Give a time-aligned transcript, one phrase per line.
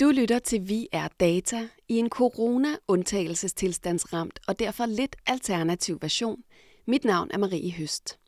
[0.00, 6.42] Du lytter til Vi er Data i en corona-undtagelsestilstandsramt og derfor lidt alternativ version.
[6.86, 8.18] Mit navn er Marie Høst.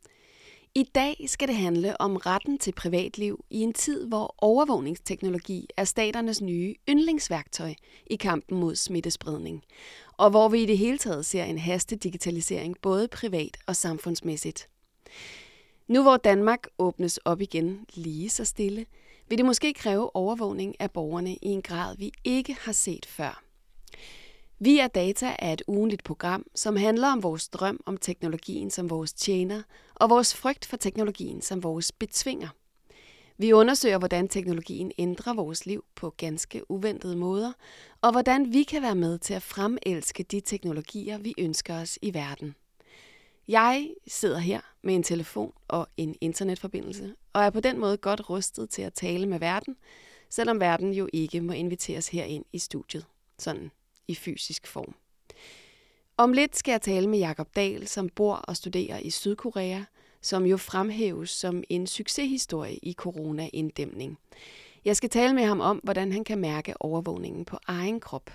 [0.75, 5.83] I dag skal det handle om retten til privatliv i en tid, hvor overvågningsteknologi er
[5.83, 7.73] staternes nye yndlingsværktøj
[8.07, 9.63] i kampen mod smittespredning,
[10.17, 14.69] og hvor vi i det hele taget ser en haste digitalisering både privat og samfundsmæssigt.
[15.87, 18.85] Nu hvor Danmark åbnes op igen lige så stille,
[19.29, 23.43] vil det måske kræve overvågning af borgerne i en grad, vi ikke har set før.
[24.59, 28.89] Vi er Data er et ugenligt program, som handler om vores drøm om teknologien som
[28.89, 29.61] vores tjener,
[29.95, 32.49] og vores frygt for teknologien som vores betvinger.
[33.37, 37.51] Vi undersøger, hvordan teknologien ændrer vores liv på ganske uventede måder,
[38.01, 42.13] og hvordan vi kan være med til at fremelske de teknologier, vi ønsker os i
[42.13, 42.55] verden.
[43.49, 48.29] Jeg sidder her med en telefon og en internetforbindelse, og er på den måde godt
[48.29, 49.75] rustet til at tale med verden,
[50.29, 53.05] selvom verden jo ikke må inviteres herind i studiet,
[53.37, 53.71] sådan
[54.07, 54.95] i fysisk form.
[56.17, 59.81] Om lidt skal jeg tale med Jakob Dahl, som bor og studerer i Sydkorea,
[60.21, 64.17] som jo fremhæves som en succeshistorie i corona-inddæmning.
[64.85, 68.31] Jeg skal tale med ham om, hvordan han kan mærke overvågningen på egen krop.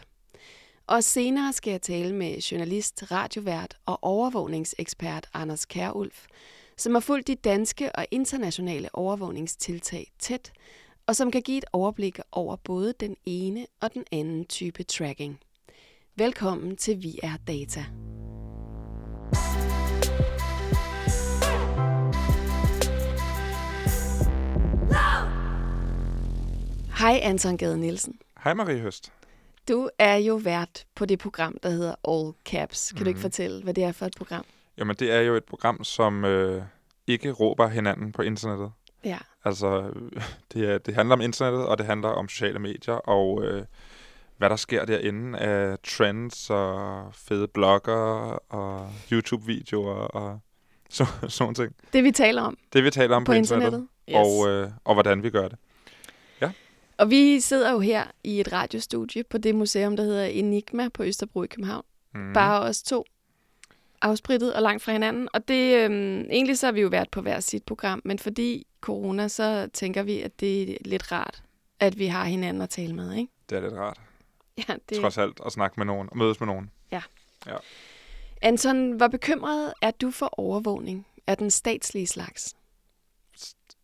[0.86, 6.26] Og senere skal jeg tale med journalist, radiovært og overvågningsekspert Anders Kærulf,
[6.76, 10.52] som har fulgt de danske og internationale overvågningstiltag tæt,
[11.06, 15.40] og som kan give et overblik over både den ene og den anden type tracking.
[16.16, 17.84] Velkommen til Vi er Data.
[26.98, 28.18] Hej Anton Gade Nielsen.
[28.44, 29.12] Hej Marie Høst.
[29.68, 32.92] Du er jo vært på det program, der hedder All Caps.
[32.92, 33.04] Kan mm.
[33.04, 34.44] du ikke fortælle, hvad det er for et program?
[34.78, 36.62] Jamen, det er jo et program, som øh,
[37.06, 38.72] ikke råber hinanden på internettet.
[39.04, 39.18] Ja.
[39.44, 39.90] Altså,
[40.54, 43.64] det, det handler om internettet, og det handler om sociale medier, og øh,
[44.36, 47.92] hvad der sker derinde af trends og fede blogger
[48.52, 50.40] og YouTube-videoer og
[50.90, 51.72] så, sådan ting.
[51.92, 52.58] Det vi taler om.
[52.72, 53.88] Det vi taler om på, på internettet, internettet.
[54.08, 54.16] Yes.
[54.16, 55.58] Og, øh, og hvordan vi gør det.
[56.98, 61.04] Og vi sidder jo her i et radiostudie på det museum, der hedder Enigma på
[61.04, 61.84] Østerbro i København.
[62.14, 62.32] Mm.
[62.32, 63.04] Bare os to
[64.04, 65.28] afsprittet og langt fra hinanden.
[65.32, 68.66] Og det, øhm, egentlig så har vi jo været på hver sit program, men fordi
[68.80, 71.42] corona, så tænker vi, at det er lidt rart,
[71.80, 73.32] at vi har hinanden at tale med, ikke?
[73.50, 74.00] Det er lidt rart.
[74.68, 75.00] Ja, det...
[75.00, 76.70] Trods alt at snakke med nogen og mødes med nogen.
[76.90, 77.02] Ja.
[77.46, 77.56] ja.
[78.42, 82.56] Anton, hvor bekymret er du for overvågning af den statslige slags?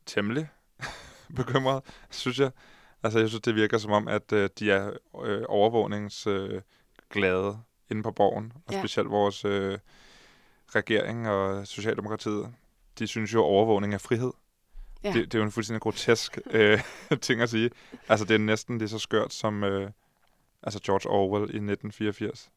[0.07, 0.49] Temmelig
[1.37, 2.51] bekymret, synes jeg.
[3.03, 7.55] Altså, jeg synes, det virker som om, at øh, de er øh, overvågningsglade øh,
[7.91, 8.81] inde på borgen, og ja.
[8.81, 9.79] specielt vores øh,
[10.75, 12.55] regering og Socialdemokratiet.
[12.99, 14.33] De synes jo, at overvågning er frihed.
[15.05, 15.13] Ja.
[15.13, 16.83] Det, det er jo en fuldstændig grotesk øh,
[17.21, 17.71] ting at sige.
[18.09, 19.91] Altså, det er næsten lige så skørt som øh,
[20.63, 22.51] altså George Orwell i 1984.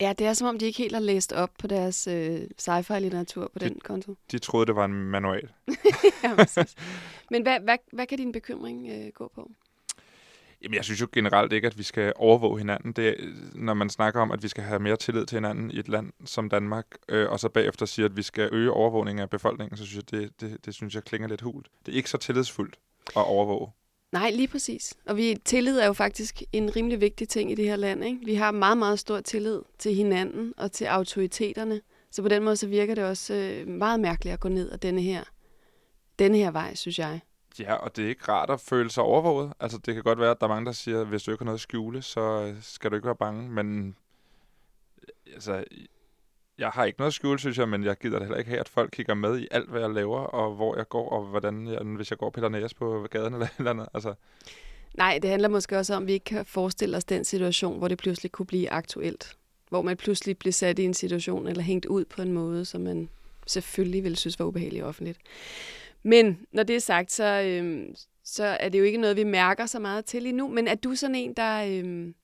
[0.00, 3.50] Ja, det er som om, de ikke helt har læst op på deres øh, sci-fi-litteratur
[3.52, 4.14] på de, den konto.
[4.30, 5.52] De troede, det var en manual.
[6.24, 6.74] ja, præcis.
[7.30, 9.50] Men hvad, hvad, hvad kan din bekymring øh, gå på?
[10.62, 12.92] Jamen, jeg synes jo generelt ikke, at vi skal overvåge hinanden.
[12.92, 13.16] Det,
[13.54, 16.12] når man snakker om, at vi skal have mere tillid til hinanden i et land
[16.24, 19.86] som Danmark, øh, og så bagefter siger, at vi skal øge overvågningen af befolkningen, så
[19.86, 21.68] synes jeg, det, det, det synes jeg klinger lidt hult.
[21.86, 23.68] Det er ikke så tillidsfuldt at overvåge.
[24.12, 24.94] Nej, lige præcis.
[25.06, 28.04] Og vi, tillid er jo faktisk en rimelig vigtig ting i det her land.
[28.04, 28.18] Ikke?
[28.24, 31.80] Vi har meget, meget stor tillid til hinanden og til autoriteterne.
[32.10, 34.78] Så på den måde så virker det også øh, meget mærkeligt at gå ned ad
[34.78, 35.24] denne her,
[36.18, 37.20] denne her vej, synes jeg.
[37.58, 39.52] Ja, og det er ikke rart at føle sig overvåget.
[39.60, 41.42] Altså, det kan godt være, at der er mange, der siger, at hvis du ikke
[41.42, 43.50] har noget at skjule, så øh, skal du ikke være bange.
[43.50, 43.96] Men
[45.02, 45.64] øh, altså,
[46.58, 48.60] jeg har ikke noget at skjule, synes jeg, men jeg gider det heller ikke have,
[48.60, 51.66] at folk kigger med i alt, hvad jeg laver, og hvor jeg går, og hvordan
[51.66, 53.88] jeg, hvis jeg går piller Næs på gaden eller eller andet.
[53.94, 54.14] Altså.
[54.94, 57.88] Nej, det handler måske også om, at vi ikke kan forestille os den situation, hvor
[57.88, 59.36] det pludselig kunne blive aktuelt.
[59.68, 62.80] Hvor man pludselig bliver sat i en situation, eller hængt ud på en måde, som
[62.80, 63.08] man
[63.46, 65.18] selvfølgelig ville synes var ubehagelig offentligt.
[66.02, 67.94] Men når det er sagt, så, øhm,
[68.24, 70.48] så er det jo ikke noget, vi mærker så meget til endnu.
[70.48, 72.14] Men er du sådan en, der, øhm,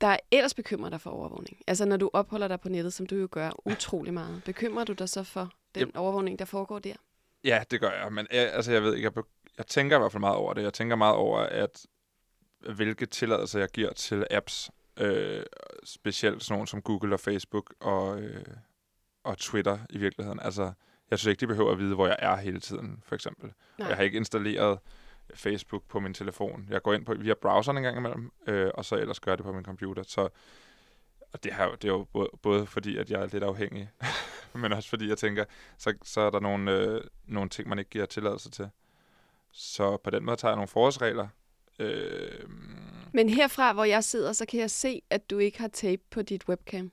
[0.00, 1.58] der ellers bekymrer dig for overvågning?
[1.66, 4.42] Altså når du opholder dig på nettet, som du jo gør utrolig meget.
[4.44, 5.96] Bekymrer du dig så for den yep.
[5.96, 6.94] overvågning, der foregår der?
[7.44, 8.12] Ja, det gør jeg.
[8.12, 9.24] Men jeg, altså, jeg ved ikke, jeg,
[9.58, 10.62] jeg tænker i hvert fald meget over det.
[10.62, 11.86] Jeg tænker meget over, at
[12.74, 15.42] hvilke tilladelser jeg giver til apps, øh,
[15.84, 18.44] specielt sådan nogle som Google og Facebook og, øh,
[19.24, 20.40] og Twitter i virkeligheden.
[20.40, 20.72] Altså,
[21.10, 23.52] jeg synes ikke, de behøver at vide, hvor jeg er hele tiden, for eksempel.
[23.78, 23.88] Nej.
[23.88, 24.78] Jeg har ikke installeret
[25.34, 26.66] Facebook på min telefon.
[26.70, 29.44] Jeg går ind på via browseren en gang imellem, øh, og så ellers gør det
[29.44, 30.02] på min computer.
[30.02, 30.28] Så
[31.32, 33.90] og det, her, det er jo både, både fordi, at jeg er lidt afhængig,
[34.54, 35.44] men også fordi jeg tænker,
[35.78, 38.68] så, så er der nogle, øh, nogle ting, man ikke giver tilladelse til.
[39.52, 41.28] Så på den måde tager jeg nogle forholdsregler.
[41.78, 42.48] Øh,
[43.12, 46.22] Men herfra, hvor jeg sidder, så kan jeg se, at du ikke har tape på
[46.22, 46.90] dit webcam.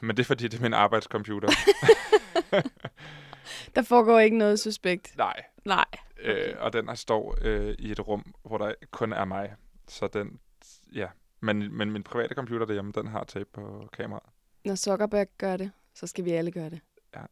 [0.00, 1.48] Men det er fordi, det er min arbejdscomputer.
[3.76, 5.16] Der foregår ikke noget suspekt.
[5.16, 5.42] Nej.
[5.64, 5.84] Nej.
[6.20, 6.48] Okay.
[6.48, 9.54] Øh, og den her står øh, i et rum, hvor der kun er mig.
[9.88, 10.38] Så den,
[10.94, 11.06] ja.
[11.40, 14.26] Men, men min private computer derhjemme, den har tape på kameraet.
[14.64, 16.80] Når Zuckerberg gør det, så skal vi alle gøre det.
[17.16, 17.20] Ja.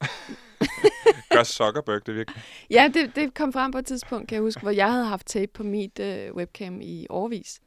[1.31, 2.43] Gør Zuckerberg det virkelig?
[2.71, 5.27] Ja, det, det kom frem på et tidspunkt, kan jeg huske, hvor jeg havde haft
[5.27, 7.61] tape på mit øh, webcam i årvis.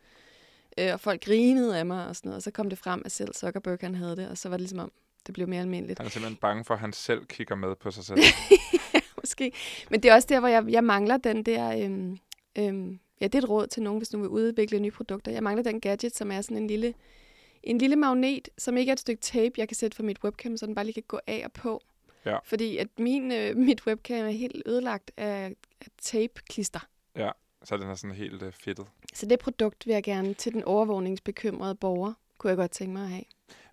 [0.77, 3.11] Øh, og folk grinede af mig og sådan noget, og så kom det frem, at
[3.11, 4.91] selv Zuckerberg han havde det, og så var det ligesom om,
[5.27, 5.99] det blev mere almindeligt.
[5.99, 8.19] Han er simpelthen bange for, at han selv kigger med på sig selv.
[8.93, 9.51] ja, måske.
[9.89, 11.85] Men det er også der, hvor jeg, jeg mangler den der...
[11.85, 12.17] Øhm,
[12.57, 15.31] øhm, ja, det er et råd til nogen, hvis du vil udvikle nye produkter.
[15.31, 16.93] Jeg mangler den gadget, som er sådan en lille,
[17.63, 20.57] en lille magnet, som ikke er et stykke tape, jeg kan sætte for mit webcam,
[20.57, 21.81] så den bare lige kan gå af og på.
[22.25, 22.37] Ja.
[22.43, 26.87] Fordi at min, øh, mit webcam er helt ødelagt af, af tape-klister.
[27.15, 27.31] Ja,
[27.63, 28.87] så den er sådan helt øh, fedtet.
[29.13, 33.03] Så det produkt vil jeg gerne til den overvågningsbekymrede borger, kunne jeg godt tænke mig
[33.03, 33.23] at have.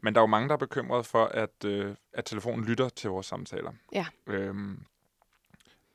[0.02, 3.10] Men der er jo mange, der er bekymrede for, at, øh, at telefonen lytter til
[3.10, 3.72] vores samtaler.
[3.92, 4.06] Ja.
[4.26, 4.84] Øhm,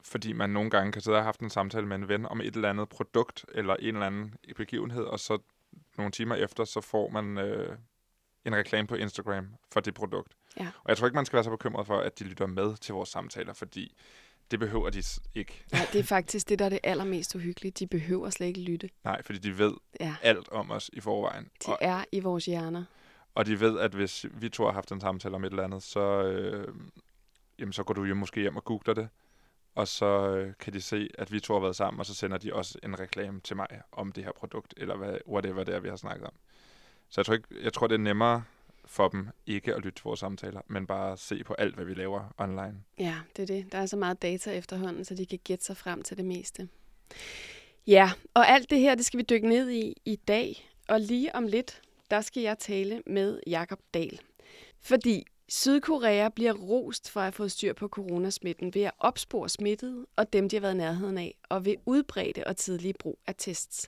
[0.02, 2.42] fordi man nogle gange kan sidde og have haft en samtale med en ven om
[2.42, 5.38] et eller andet produkt eller en eller anden begivenhed, og så
[5.98, 7.78] nogle timer efter, så får man øh,
[8.46, 10.34] en reklame på Instagram for det produkt.
[10.58, 10.68] Ja.
[10.84, 12.94] Og jeg tror ikke, man skal være så bekymret for, at de lytter med til
[12.94, 13.98] vores samtaler, fordi
[14.52, 15.04] det behøver de
[15.36, 15.64] ikke.
[15.74, 17.72] Ja, det er faktisk det, der er det allermest uhyggelige.
[17.72, 18.90] De behøver slet ikke lytte.
[19.04, 21.44] Nej, fordi de ved Ja, alt om os i forvejen.
[21.66, 22.84] de Og, er i vores hjerner.
[23.36, 25.84] og de ved, at hvis vi to har haft en samtale om et eller andet,
[25.84, 26.74] så, øh,
[27.60, 29.10] jamen, så går du jo måske hjem og googler det.
[29.76, 30.06] Og så
[30.36, 32.80] øh, kan de se, at vi to har været sammen, og så sender de også
[32.84, 35.96] en reklame til mig om det her produkt, eller hvad, whatever det er, vi har
[35.96, 36.34] snakket om.
[37.10, 38.44] Så jeg tror, ikke, jeg tror, det er nemmere
[38.90, 41.94] for dem ikke at lytte til vores samtaler, men bare se på alt, hvad vi
[41.94, 42.76] laver online.
[43.00, 43.72] Ja, det er det.
[43.72, 46.70] Der er så meget data efterhånden, så de kan gætte sig frem til det meste.
[47.88, 50.70] Ja, og alt det her, det skal vi dykke ned i i dag.
[50.88, 51.82] Og lige om lidt,
[52.12, 54.20] der skal jeg tale med Jakob Dahl.
[54.82, 60.06] Fordi Sydkorea bliver rost for at have fået styr på coronasmitten ved at opspore smittede
[60.16, 63.36] og dem, de har været i nærheden af, og ved udbredte og tidlige brug af
[63.38, 63.88] tests.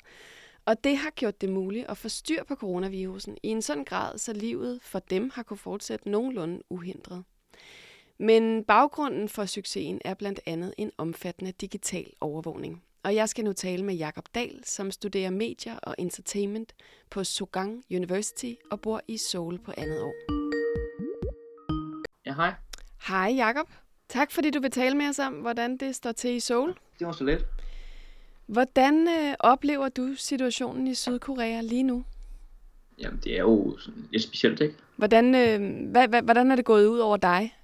[0.71, 4.17] Og det har gjort det muligt at få styr på coronavirusen i en sådan grad,
[4.17, 7.23] så livet for dem har kunne fortsætte nogenlunde uhindret.
[8.17, 12.83] Men baggrunden for succesen er blandt andet en omfattende digital overvågning.
[13.03, 16.75] Og jeg skal nu tale med Jakob Dahl, som studerer medier og entertainment
[17.09, 20.13] på Sogang University og bor i Seoul på andet år.
[22.25, 22.53] Ja, hej.
[23.07, 23.69] Hej Jakob.
[24.09, 26.75] Tak fordi du vil tale med os om, hvordan det står til i Seoul.
[26.99, 27.45] Det var så lidt.
[28.51, 32.03] Hvordan øh, oplever du situationen i Sydkorea lige nu?
[32.99, 34.75] Jamen, det er jo sådan lidt specielt, ikke?
[34.95, 37.55] Hvordan, øh, hvad, hvad, hvordan er det gået ud over dig?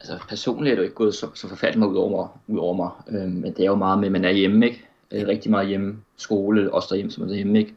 [0.00, 2.58] Altså, personligt er det jo ikke gået så, så forfærdeligt meget ud over mig, ud
[2.58, 2.90] over mig.
[3.08, 4.84] Øhm, men det er jo meget med, at man er hjemme, ikke?
[5.10, 5.96] Øh, rigtig meget hjemme.
[6.16, 7.74] Skole, også derhjemme, som er derhjemme, ikke?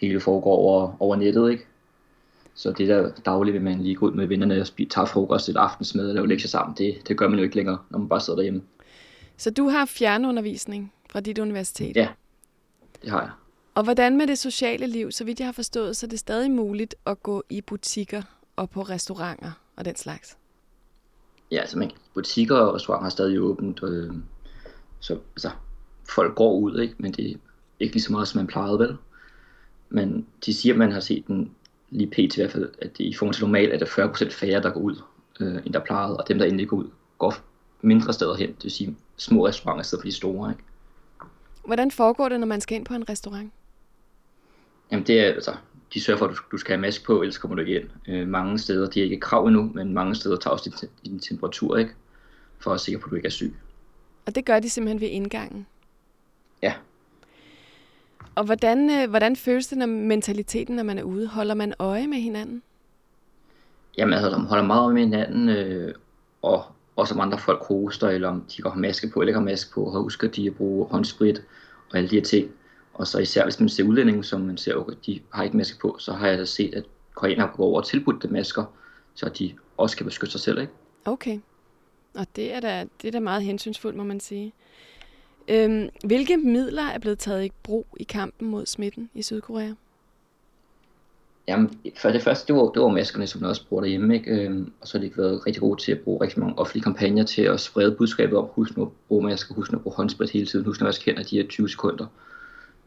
[0.00, 1.64] Hele foregår over, over nettet, ikke?
[2.54, 5.48] Så det der dagligt, vil man lige gå ud med vennerne og spise, tage frokost,
[5.48, 8.08] et aftensmad og lave lektier sammen, det, det gør man jo ikke længere, når man
[8.08, 8.62] bare sidder derhjemme.
[9.36, 11.96] Så du har fjernundervisning fra dit universitet.
[11.96, 12.08] Ja,
[13.02, 13.30] det har jeg.
[13.74, 15.12] Og hvordan med det sociale liv?
[15.12, 18.22] Så vidt jeg har forstået, så er det stadig muligt at gå i butikker
[18.56, 20.36] og på restauranter og den slags.
[21.50, 24.12] Ja, altså man, butikker og restauranter har stadig åbent, øh,
[25.00, 25.50] så altså,
[26.08, 26.94] folk går ud, ikke?
[26.98, 27.34] men det er
[27.80, 28.96] ikke lige så meget, som man plejede vel.
[29.88, 31.54] Men de siger, at man har set den
[31.90, 32.36] lige pt.
[32.36, 34.80] i hvert fald, at det, i forhold til normalt er det 40% færre, der går
[34.80, 34.96] ud,
[35.40, 37.34] øh, end der plejede, og dem, der endelig går ud, går
[37.82, 40.50] mindre steder hen, det vil sige små restauranter i stedet for de store.
[40.50, 40.62] Ikke?
[41.68, 43.52] Hvordan foregår det, når man skal ind på en restaurant?
[44.92, 45.54] Jamen det er, altså,
[45.94, 47.88] de sørger for, at du, du skal have maske på, ellers kommer du ikke ind.
[48.08, 51.20] Øh, mange steder, de er ikke krav endnu, men mange steder tager også din, din
[51.20, 51.92] temperatur, ikke?
[52.58, 53.56] For at sikker på, at du ikke er syg.
[54.26, 55.66] Og det gør de simpelthen ved indgangen.
[56.62, 56.74] Ja,
[58.34, 61.26] Og hvordan, øh, hvordan føles det, når mentaliteten, når man er ude?
[61.26, 62.62] Holder man øje med hinanden?
[63.98, 65.94] Jamen altså, de holder meget med hinanden, øh,
[66.42, 66.64] og
[66.98, 69.44] også om andre folk hoster, eller om de går har maske på, eller ikke har
[69.44, 71.42] maske på, og husker de at bruge håndsprit
[71.90, 72.50] og alle de her ting.
[72.94, 75.78] Og så især hvis man ser udlændinge, som man ser, okay, de har ikke maske
[75.78, 78.64] på, så har jeg da set, at koreanere går over og tilbudt dem masker,
[79.14, 80.72] så de også kan beskytte sig selv, ikke?
[81.04, 81.38] Okay.
[82.14, 84.52] Og det er da, det er da meget hensynsfuldt, må man sige.
[85.48, 89.72] Øhm, hvilke midler er blevet taget i brug i kampen mod smitten i Sydkorea?
[91.48, 94.30] Jamen, for det første, det var, det var maskerne, som man også bruger derhjemme, ikke?
[94.30, 97.24] Øhm, og så har de været rigtig gode til at bruge rigtig mange offentlige kampagner
[97.24, 100.30] til at sprede budskabet om, husk nu at bruge masker, husk nu at bruge håndsprit
[100.30, 102.06] hele tiden, husk nu at vaske hænder de her 20 sekunder.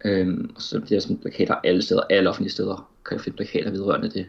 [0.05, 3.35] Øhm, og så bliver der sådan plakater alle steder, alle offentlige steder, kan du finde
[3.35, 4.25] plakater vedrørende det.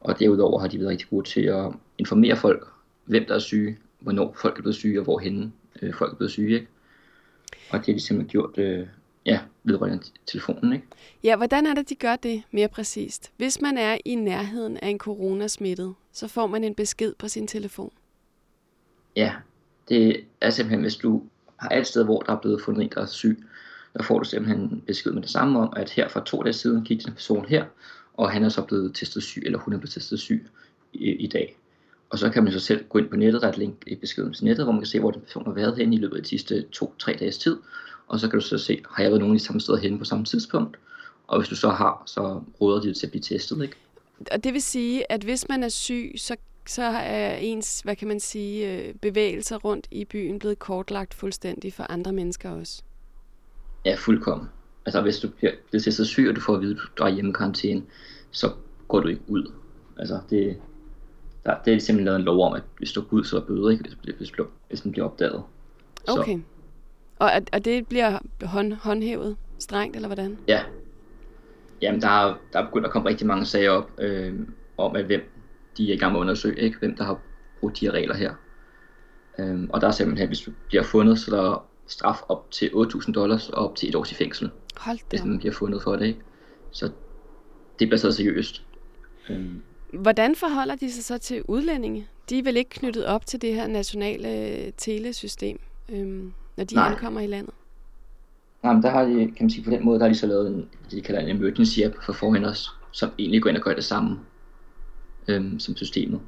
[0.00, 1.66] Og derudover har de været rigtig gode til at
[1.98, 2.68] informere folk,
[3.04, 6.30] hvem der er syge, hvornår folk er blevet syge, og hvorhenne øh, folk er blevet
[6.30, 6.68] syge, ikke?
[7.70, 8.86] Og det har de simpelthen gjort øh,
[9.26, 10.72] ja, vedrørende telefonen.
[10.72, 10.86] Ikke?
[11.24, 13.32] Ja, hvordan er det, de gør det mere præcist?
[13.36, 17.46] Hvis man er i nærheden af en coronasmittet, så får man en besked på sin
[17.46, 17.92] telefon.
[19.16, 19.34] Ja,
[19.88, 21.22] det er simpelthen, hvis du
[21.56, 23.44] har et sted, hvor der er blevet fundet en, der er syg,
[23.94, 26.84] der får du simpelthen besked med det samme om, at her for to dage siden
[26.84, 27.64] gik den person her,
[28.14, 30.46] og han er så blevet testet syg, eller hun er blevet testet syg
[30.92, 31.58] i, i dag.
[32.10, 33.94] Og så kan man så selv gå ind på nettet, der er et link i
[33.94, 36.16] beskeden til nettet, hvor man kan se, hvor den person har været henne i løbet
[36.16, 37.56] af de sidste to-tre dages tid.
[38.12, 40.04] Og så kan du så se, har jeg været nogen i samme sted henne på
[40.04, 40.78] samme tidspunkt?
[41.26, 43.76] Og hvis du så har, så råder de til at blive testet, ikke?
[44.32, 48.08] Og det vil sige, at hvis man er syg, så, så er ens, hvad kan
[48.08, 52.82] man sige, øh, bevægelser rundt i byen blevet kortlagt fuldstændig for andre mennesker også?
[53.84, 54.48] Ja, fuldkommen.
[54.86, 57.30] Altså hvis du bliver, testet syg, og du får at vide, at du er hjemme
[57.30, 57.82] i karantæne,
[58.30, 58.50] så
[58.88, 59.52] går du ikke ud.
[59.98, 60.56] Altså det,
[61.44, 63.40] der, det er simpelthen lavet en lov om, at hvis du går ud, så er
[63.40, 63.84] bøde, ikke?
[63.84, 64.32] Hvis, hvis,
[64.68, 65.42] hvis den bliver opdaget.
[66.08, 66.38] Okay.
[66.38, 66.40] Så.
[67.18, 70.38] Og, og det bliver hånd, håndhævet strengt, eller hvordan?
[70.48, 70.62] Ja.
[71.82, 74.34] Jamen, der er, der er begyndt at komme rigtig mange sager op øh,
[74.78, 75.20] om, at hvem
[75.76, 76.78] de er i gang med at undersøge, ikke?
[76.78, 77.20] hvem der har
[77.60, 78.34] brugt de her regler her.
[79.38, 82.70] Øh, og der er simpelthen, hvis du bliver fundet, så der er straf op til
[82.74, 84.50] 8.000 dollars og op til et års i fængsel.
[84.76, 85.04] Hold da.
[85.10, 86.06] Hvis man bliver fundet for det.
[86.06, 86.20] Ikke?
[86.70, 86.90] Så
[87.78, 88.62] det bliver så seriøst.
[89.30, 89.46] Øh,
[89.92, 92.08] Hvordan forholder de sig så til udlændinge?
[92.30, 96.74] De er vel ikke knyttet op til det her nationale øh, telesystem, øhm, når de
[96.74, 96.90] Nej.
[96.90, 97.54] ankommer i landet?
[98.62, 100.26] Nej, men der har de, kan man sige, på den måde, der har de så
[100.26, 103.56] lavet en, det de kalder en emergency app for forhen os, som egentlig går ind
[103.56, 104.18] og gør det samme
[105.28, 106.20] øhm, som systemet.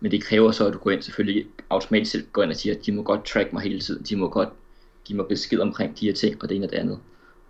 [0.00, 2.74] Men det kræver så, at du går ind selvfølgelig automatisk selv går ind og siger,
[2.74, 4.02] at de må godt track mig hele tiden.
[4.02, 4.48] De må godt
[5.04, 6.98] give mig besked omkring de her ting og det ene og det andet.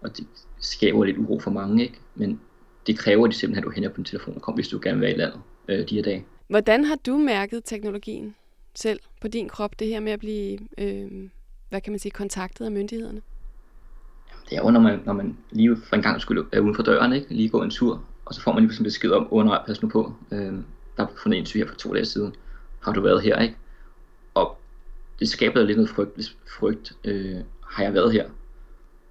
[0.00, 0.26] Og det
[0.60, 1.98] skaber lidt uro for mange, ikke?
[2.14, 2.40] Men
[2.86, 4.98] det kræver de simpelthen, at du hænder på din telefon og kommer, hvis du gerne
[4.98, 6.24] vil være i landet øh, de her dage.
[6.48, 8.34] Hvordan har du mærket teknologien
[8.74, 11.28] selv på din krop, det her med at blive, øh,
[11.70, 13.22] hvad kan man sige, kontaktet af myndighederne?
[14.50, 16.82] Det er jo, når man, når man lige for en gang skulle er uden for
[16.82, 17.34] døren, ikke?
[17.34, 19.88] lige gå en tur, og så får man lige sådan besked om, under, pas nu
[19.88, 20.54] på, øh,
[20.96, 22.34] der er fundet en syg her for to dage siden,
[22.80, 23.56] har du været her, ikke?
[24.34, 24.58] Og
[25.18, 27.36] det skaber lidt noget frygt, frygt øh,
[27.66, 28.24] har jeg været her?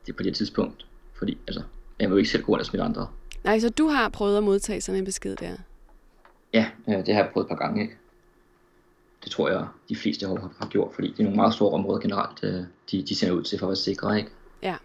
[0.06, 0.86] Det er på det tidspunkt,
[1.18, 1.64] fordi altså,
[2.00, 3.08] jeg må jo ikke selv gå ind og smitte andre.
[3.44, 5.56] Nej, så du har prøvet at modtage sådan en besked der?
[6.54, 7.82] Ja, det har jeg prøvet et par gange.
[7.82, 7.98] Ikke?
[9.30, 12.00] Det tror jeg, de fleste har, har gjort, fordi det er nogle meget store områder
[12.00, 14.18] generelt, øh, de, de sender ud til for at være sikre.
[14.18, 14.30] Ikke?
[14.62, 14.76] Ja.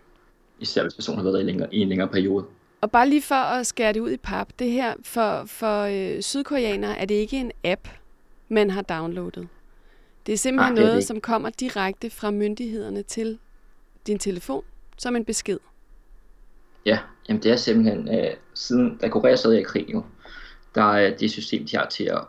[0.61, 2.45] Især hvis personen har været der i, længere, i en længere periode.
[2.81, 6.23] Og bare lige for at skære det ud i pap, det her for, for øh,
[6.23, 7.89] sydkoreanere er det ikke en app,
[8.49, 9.49] man har downloadet.
[10.27, 13.39] Det er simpelthen Nej, det er noget, det som kommer direkte fra myndighederne til
[14.07, 14.65] din telefon
[14.99, 15.59] som en besked.
[16.87, 16.99] Ja,
[17.29, 20.05] jamen det er simpelthen, øh, siden da Korea sad i krig jo,
[20.75, 22.21] der er det system, de har til at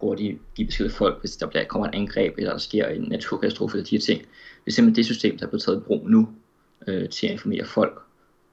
[0.00, 3.02] hurtigt give besked til folk, hvis der bliver, kommer et angreb, eller der sker en
[3.02, 4.20] naturkatastrofe, eller de her ting.
[4.20, 6.28] Det er simpelthen det system, der er blevet taget i brug nu,
[6.86, 8.02] øh, til at informere folk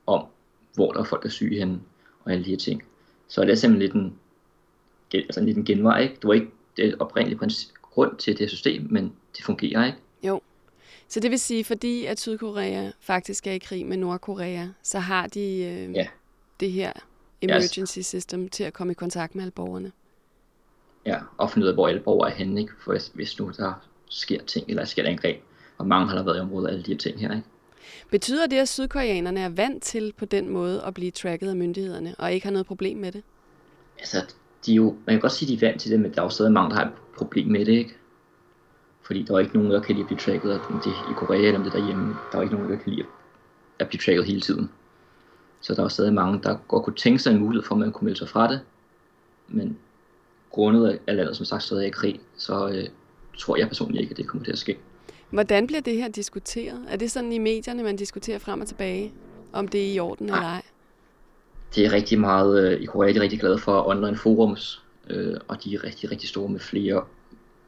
[0.07, 0.25] om,
[0.73, 1.79] hvor der er folk, der er syge henne,
[2.23, 2.83] og alle de her ting.
[3.27, 4.19] Så det er simpelthen lidt en,
[5.13, 6.15] altså lidt en genvej, ikke?
[6.15, 7.39] Det var ikke det oprindelige
[7.81, 9.97] grund til det system, men det fungerer, ikke?
[10.23, 10.41] Jo.
[11.07, 15.27] Så det vil sige, fordi at Sydkorea faktisk er i krig med Nordkorea, så har
[15.27, 16.07] de øh, ja.
[16.59, 16.91] det her
[17.41, 18.05] emergency yes.
[18.05, 19.91] system til at komme i kontakt med alle borgerne.
[21.07, 22.73] Ja, og finde ud af, hvor alle borgere er henne, ikke?
[22.79, 23.73] For hvis, hvis nu der
[24.09, 25.41] sker ting, eller sker der angreb,
[25.77, 27.47] og mange har der været i området, alle de her ting her, ikke?
[28.11, 32.15] Betyder det, at sydkoreanerne er vant til på den måde at blive tracket af myndighederne,
[32.17, 33.23] og ikke har noget problem med det?
[33.99, 34.17] Altså,
[34.65, 36.19] de er jo, man kan godt sige, at de er vant til det, men der
[36.19, 37.95] er jo stadig mange, der har et problem med det, ikke?
[39.01, 41.39] Fordi der er ikke nogen, der kan lide at blive tracket, om det i Korea
[41.39, 42.15] eller om det derhjemme.
[42.31, 43.05] Der er ikke nogen, der kan lide
[43.79, 44.71] at blive tracket hele tiden.
[45.61, 47.91] Så der er stadig mange, der godt kunne tænke sig en mulighed for, at man
[47.91, 48.61] kunne melde sig fra det.
[49.47, 49.77] Men
[50.51, 52.87] grundet af landet, som sagt, stadig er i krig, så øh,
[53.37, 54.77] tror jeg personligt ikke, at det kommer til at ske.
[55.29, 56.85] Hvordan bliver det her diskuteret?
[56.89, 59.13] Er det sådan i medierne, man diskuterer frem og tilbage,
[59.53, 60.61] om det er i orden eller ej?
[61.75, 65.35] Det er rigtig meget, øh, i Korea er de rigtig glade for online forums, øh,
[65.47, 67.03] og de er rigtig, rigtig store med flere,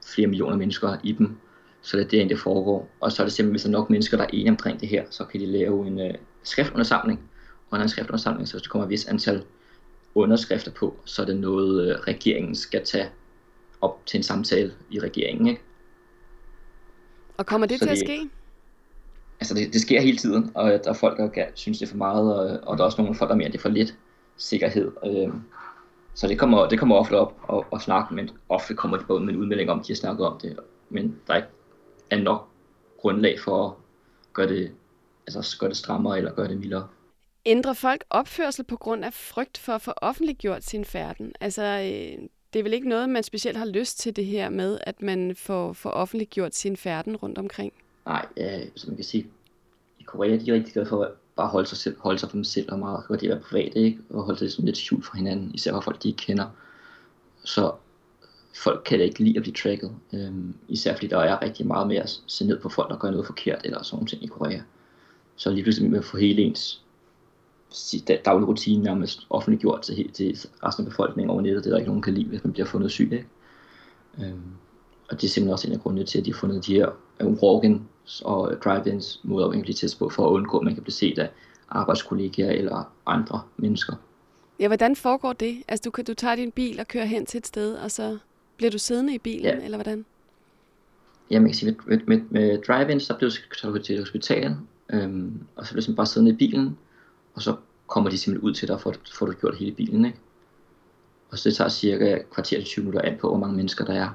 [0.05, 1.37] flere millioner mennesker i dem.
[1.81, 2.89] Så det er det, det foregår.
[2.99, 4.89] Og så er det simpelthen, hvis der er nok mennesker, der er enige omkring det
[4.89, 7.19] her, så kan de lave en øh, skriftundersamling,
[7.71, 9.43] underskriftundersamling, så hvis der kommer et vis antal
[10.15, 13.09] underskrifter på, så er det noget, øh, regeringen skal tage
[13.81, 15.47] op til en samtale i regeringen.
[15.47, 15.61] Ikke?
[17.37, 18.29] Og kommer det så til det, at ske?
[19.39, 21.97] Altså det, det sker hele tiden, og der er folk, der synes, det er for
[21.97, 23.95] meget, og, og der er også nogle folk, der mener, det er for lidt
[24.37, 24.91] sikkerhed.
[25.05, 25.33] Øh,
[26.13, 29.19] så det kommer, det kommer ofte op og, og snakke, men ofte kommer det både
[29.19, 31.49] med en udmelding om, at de har snakket om det, men der er ikke
[32.09, 32.47] er nok
[33.01, 33.73] grundlag for at
[34.33, 34.71] gøre det,
[35.27, 36.87] altså gøre det strammere eller gøre det mildere.
[37.49, 41.33] Ændrer folk opførsel på grund af frygt for at få offentliggjort sin færden?
[41.41, 44.79] Altså, øh, det er vel ikke noget, man specielt har lyst til det her med,
[44.81, 47.73] at man får, får offentliggjort sin færden rundt omkring?
[48.05, 49.27] Nej, øh, som man kan sige,
[49.99, 52.35] i Korea, de er rigtig glade for at bare holde sig, selv, holde sig for
[52.35, 53.99] dem selv og meget godt at være private, ikke?
[54.09, 56.45] og holde sig lidt skjult for hinanden, især for folk, de ikke kender.
[57.43, 57.73] Så
[58.55, 61.87] folk kan da ikke lide at blive tracket, øhm, især fordi der er rigtig meget
[61.87, 64.61] med at se ned på folk, der gør noget forkert eller sådan ting i Korea.
[65.35, 66.83] Så lige pludselig med at få hele ens
[68.25, 71.89] daglige rutine nærmest offentliggjort til, til resten af befolkningen over nettet, det er der ikke
[71.89, 73.09] nogen kan lide, hvis man bliver fundet syg.
[73.11, 73.27] Ikke?
[74.19, 74.41] Øhm,
[75.09, 76.89] og det er simpelthen også en af grundene til, at de har fundet de her
[77.21, 81.19] walk-ins og drive-ins måder at testet på, for at undgå, at man kan blive set
[81.19, 81.29] af
[81.69, 83.93] arbejdskollegaer eller andre mennesker.
[84.59, 85.63] Ja, hvordan foregår det?
[85.67, 88.17] Altså, du, kan, du tager din bil og kører hen til et sted, og så
[88.57, 89.63] bliver du siddende i bilen, ja.
[89.63, 90.05] eller hvordan?
[91.31, 93.31] Ja, man kan sige, med, med, med drive-in, så bliver
[93.63, 94.57] du til hospitalet,
[94.89, 96.77] øhm, og så bliver du bare siddende i bilen,
[97.39, 97.55] og så
[97.87, 100.19] kommer de simpelthen ud til dig, for, får du gjort hele bilen, ikke?
[101.31, 103.93] Og så det tager cirka kvarter til 20 minutter an på, hvor mange mennesker der
[103.93, 104.09] er.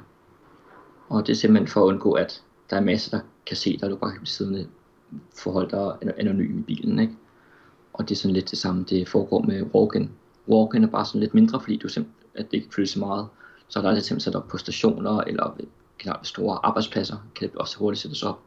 [1.08, 3.90] Og det er simpelthen for at undgå, at der er masser, der kan se dig,
[3.90, 4.68] du bare kan blive siddende
[5.36, 7.14] forhold dig anonym i bilen, ikke?
[7.92, 10.10] Og det er sådan lidt det samme, det foregår med walk-in.
[10.48, 13.28] Walk-in er bare sådan lidt mindre, fordi du simpelthen, at det ikke føles så meget.
[13.68, 15.56] Så er der altid sat op på stationer, eller
[15.98, 18.40] generelt store arbejdspladser, kan det også hurtigt sættes op.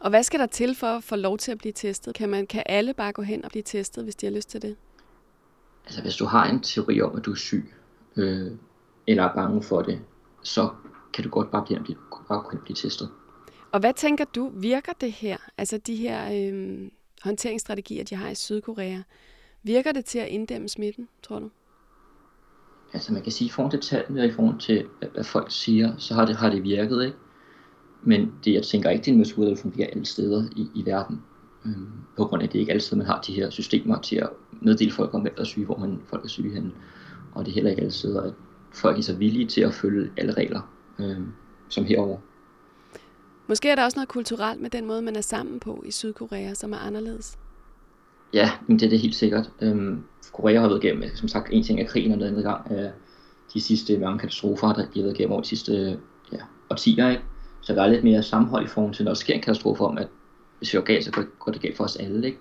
[0.00, 2.14] Og hvad skal der til for at få lov til at blive testet?
[2.14, 4.62] Kan, man, kan alle bare gå hen og blive testet, hvis de har lyst til
[4.62, 4.76] det?
[5.84, 7.74] Altså hvis du har en teori om, at du er syg,
[8.16, 8.50] øh,
[9.06, 10.00] eller er bange for det,
[10.42, 10.70] så
[11.12, 11.96] kan du godt bare blive,
[12.28, 13.10] bare kunne blive testet.
[13.72, 15.36] Og hvad tænker du, virker det her?
[15.58, 16.90] Altså de her øh,
[17.22, 18.98] håndteringsstrategier, de har i Sydkorea,
[19.62, 21.50] virker det til at inddæmme smitten, tror du?
[22.92, 25.96] Altså man kan sige, i forhold til tallene og i forhold til, hvad folk siger,
[25.98, 27.16] så har det, har det virket, ikke?
[28.06, 30.86] Men det, jeg tænker ikke, det er en metode, der fungerer alle steder i, i
[30.86, 31.22] verden.
[31.64, 34.28] Øhm, på grund af, at det ikke altid, man har de her systemer til at
[34.60, 36.70] meddele folk om, hvem der er syge, hvor man, folk er syge henne.
[37.34, 38.32] Og det er heller ikke alle steder, at
[38.74, 40.60] folk er så villige til at følge alle regler,
[40.98, 41.26] øhm,
[41.68, 42.18] som herover.
[43.48, 46.54] Måske er der også noget kulturelt med den måde, man er sammen på i Sydkorea,
[46.54, 47.38] som er anderledes.
[48.32, 49.50] Ja, men det er det helt sikkert.
[49.62, 52.70] Øhm, Korea har været igennem, som sagt, en ting af krigen, og den anden gang
[52.70, 52.92] af
[53.54, 55.98] de sidste mange katastrofer, der de har været igennem over de sidste
[56.32, 56.38] ja,
[56.70, 57.10] årtier.
[57.10, 57.22] Ikke?
[57.66, 59.98] Så der er lidt mere sammenhold i forhold til, når der sker en katastrofe om,
[59.98, 60.08] at
[60.58, 62.26] hvis vi går galt, så går det galt for os alle.
[62.26, 62.38] Ikke?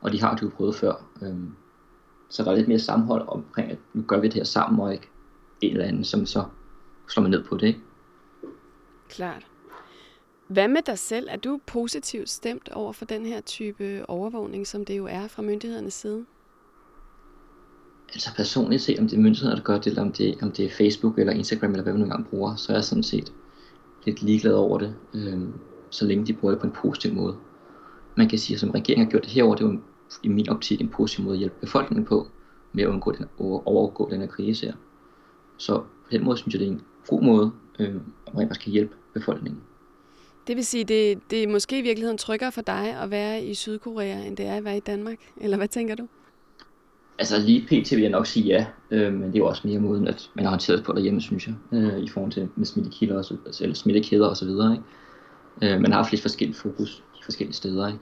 [0.00, 1.04] Og de har det jo prøvet før.
[1.22, 1.52] Øhm,
[2.28, 4.92] så der er lidt mere sammenhold omkring, at nu gør vi det her sammen, og
[4.92, 5.08] ikke
[5.60, 6.44] en eller anden, som så
[7.08, 7.66] slår man ned på det.
[7.66, 7.80] Ikke?
[9.08, 9.46] Klart.
[10.48, 11.28] Hvad med dig selv?
[11.30, 15.42] Er du positivt stemt over for den her type overvågning, som det jo er fra
[15.42, 16.24] myndighedernes side?
[18.08, 20.64] Altså personligt set, om det er myndighederne, der gør det, eller om det, om det
[20.64, 23.32] er Facebook eller Instagram, eller hvad man nu engang bruger, så er jeg sådan set
[24.04, 25.40] lidt ligeglade over det, øh,
[25.90, 27.36] så længe de bruger det på en positiv måde.
[28.16, 29.78] Man kan sige, at som regeringen har gjort det herover, det er jo
[30.22, 32.26] i min optik en positiv måde at hjælpe befolkningen på,
[32.72, 34.72] med at undgå den, overgå den her krise her.
[35.56, 37.94] Så på den måde synes jeg, det er en god måde, øh,
[38.26, 39.62] at man skal hjælpe befolkningen.
[40.46, 43.54] Det vil sige, det, det er måske i virkeligheden tryggere for dig at være i
[43.54, 45.18] Sydkorea, end det er at være i Danmark?
[45.36, 46.08] Eller hvad tænker du?
[47.18, 47.90] Altså lige pt.
[47.90, 50.44] vil jeg nok sige ja, øh, men det er jo også mere måden, at man
[50.44, 53.64] har håndteret på derhjemme, synes jeg, øh, i forhold til med smittekilder og så, altså,
[53.64, 54.72] eller smittekæder og så videre.
[54.72, 55.74] Ikke?
[55.74, 58.00] Øh, man har haft lidt forskellige fokus i forskellige steder, ikke?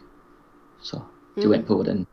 [0.82, 1.00] så
[1.36, 1.66] det er jo mm.
[1.66, 2.06] på, hvordan...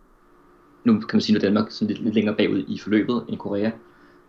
[0.83, 3.71] Nu kan man sige, at Danmark sådan lidt, lidt længere bagud i forløbet end Korea,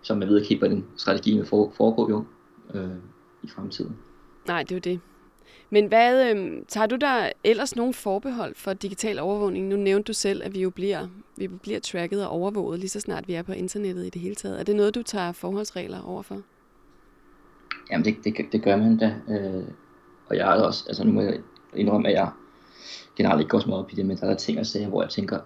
[0.02, 2.24] så man ved ikke helt, hvordan strategien vil foregå jo
[2.74, 2.96] øh,
[3.42, 3.96] i fremtiden.
[4.46, 5.00] Nej, det er jo det.
[5.74, 9.68] Men hvad, øh, tager du der ellers nogen forbehold for digital overvågning?
[9.68, 11.06] Nu nævnte du selv, at vi jo bliver,
[11.37, 14.34] vi bliver tracket og overvåget lige så snart vi er på internettet i det hele
[14.34, 14.60] taget.
[14.60, 16.40] Er det noget, du tager forholdsregler overfor?
[17.90, 19.14] Jamen det, det, det gør man da.
[19.28, 19.64] Øh,
[20.26, 21.40] og jeg er også, altså nu må jeg
[21.74, 22.30] indrømme, at jeg
[23.16, 25.02] generelt ikke går så meget op i det, men der er ting og sager, hvor
[25.02, 25.38] jeg tænker,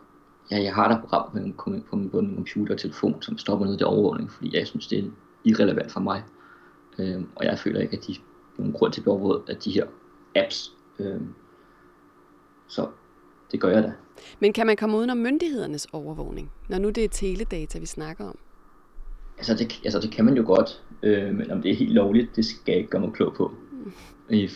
[0.51, 3.39] ja, jeg har der program på min, på min, på min computer og telefon, som
[3.39, 5.05] stopper noget af det overvågning, fordi jeg synes, det er
[5.45, 6.23] irrelevant for mig.
[6.99, 8.15] Øh, og jeg føler ikke, at de
[8.59, 9.87] nogen grund til at blive overvåget af de her
[10.45, 10.73] apps.
[10.99, 11.21] Øh,
[12.69, 12.89] så
[13.53, 13.93] det gør jeg da.
[14.41, 18.25] Men kan man komme uden om myndighedernes overvågning, når nu det er teledata, vi snakker
[18.25, 18.39] om?
[19.39, 22.37] Altså det, altså det kan man jo godt, øh, men om det er helt lovligt,
[22.37, 23.53] det skal jeg ikke gøre mig klog på.
[23.73, 23.93] Mm.
[24.31, 24.51] I,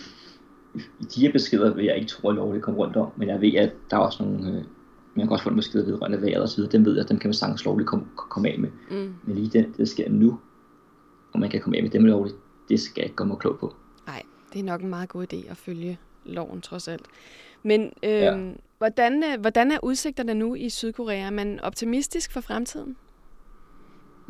[0.74, 3.40] i, de her beskeder vil jeg ikke tro, at lovligt kommer rundt om, men jeg
[3.40, 4.64] ved, at der er også nogle, øh,
[5.14, 7.08] man kan også få en beskeder vedrørende vejret og så videre, dem ved jeg, at
[7.08, 8.68] dem kan man sagtens lovligt komme, komme af med.
[8.90, 9.14] Mm.
[9.24, 10.38] Men lige den, det sker nu,
[11.32, 12.36] og man kan komme af med dem lovligt,
[12.68, 13.74] det skal jeg ikke gøre mig klog på.
[14.52, 17.06] Det er nok en meget god idé at følge loven trods alt.
[17.62, 18.52] Men øh, ja.
[18.78, 21.26] hvordan, øh, hvordan er udsigterne nu i Sydkorea?
[21.26, 22.96] Er man optimistisk for fremtiden?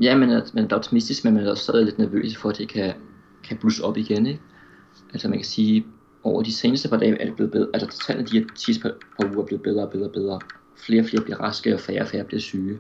[0.03, 2.59] Ja, man er, man er optimistisk, men man er også stadig lidt nervøs for, at
[2.59, 2.95] det kan,
[3.45, 4.27] kan blusse op igen.
[4.27, 4.41] Ikke?
[5.13, 5.87] Altså man kan sige,
[6.23, 7.69] over de seneste par dage er det blevet bedre.
[7.75, 10.41] Altså tallene de her sidste par, par uger er blevet bedre og bedre og bedre.
[10.77, 12.79] Flere og flere bliver raske, og færre og færre bliver syge.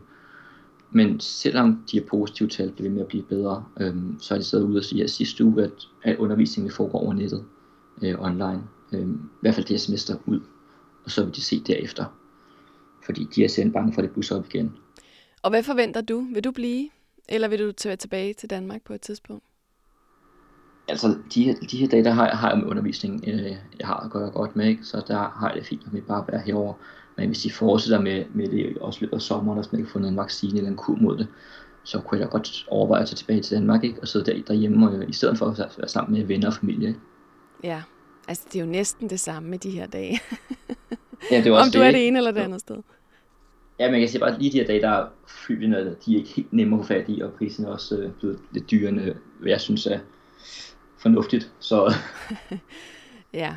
[0.94, 4.38] Men selvom de er positive tal bliver ved med at blive bedre, øhm, så er
[4.38, 7.44] de stadig ude og sige, at sidste uge, at, at undervisningen foregår over nettet
[8.02, 8.62] øh, online.
[8.92, 10.40] Øhm, I hvert fald det her semester ud.
[11.04, 12.04] og så vil de se derefter.
[13.04, 14.72] Fordi de er selv bange for, at det busser op igen.
[15.42, 16.26] Og hvad forventer du?
[16.34, 16.88] Vil du blive,
[17.28, 19.44] eller vil du tage tilbage til Danmark på et tidspunkt?
[20.88, 23.86] Altså, de her, de her dage, der har jeg, har jeg med undervisning, øh, jeg
[23.86, 24.84] har at gøre godt med, ikke?
[24.84, 26.74] så der har jeg det fint med bare at være herover.
[27.16, 30.16] Men hvis de fortsætter med, med det også løbet af sommeren, og ikke fundet en
[30.16, 31.26] vaccine eller en kur mod det,
[31.84, 34.00] så kunne jeg da godt overveje at tage tilbage til Danmark, ikke?
[34.00, 36.88] og sidde der, derhjemme, og, i stedet for at være sammen med venner og familie.
[36.88, 37.00] Ikke?
[37.64, 37.82] Ja,
[38.28, 40.20] altså det er jo næsten det samme med de her dage.
[41.30, 42.76] ja, det også Om du det, er det ene eller det andet sted.
[43.78, 46.32] Ja, jeg kan sige bare, lige de her dage, der er flyene, de er ikke
[46.36, 49.50] helt nemme at få fat i, og prisen er også øh, blevet lidt dyrere, hvad
[49.50, 49.98] jeg synes er
[50.98, 51.52] fornuftigt.
[51.58, 51.94] Så
[53.32, 53.56] Ja.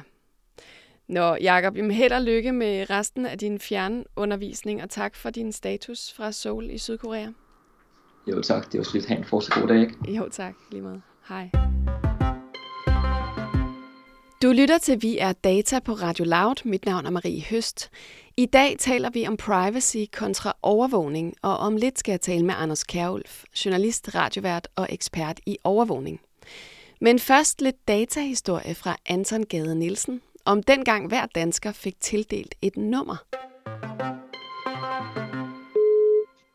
[1.07, 5.51] Nå, Jacob, jamen held og lykke med resten af din fjernundervisning, og tak for din
[5.51, 7.27] status fra Seoul i Sydkorea.
[8.27, 10.11] jo tak, det var slet have en fortsat god dag, ikke?
[10.11, 11.01] Jo tak, lige måde.
[11.29, 11.49] Hej.
[14.41, 16.55] Du lytter til Vi er Data på Radio Loud.
[16.65, 17.89] Mit navn er Marie Høst.
[18.37, 22.53] I dag taler vi om privacy kontra overvågning, og om lidt skal jeg tale med
[22.57, 26.21] Anders Kjærulf, journalist, radiovært og ekspert i overvågning.
[27.01, 32.77] Men først lidt datahistorie fra Anton Gade Nielsen, om dengang hver dansker fik tildelt et
[32.77, 33.25] nummer.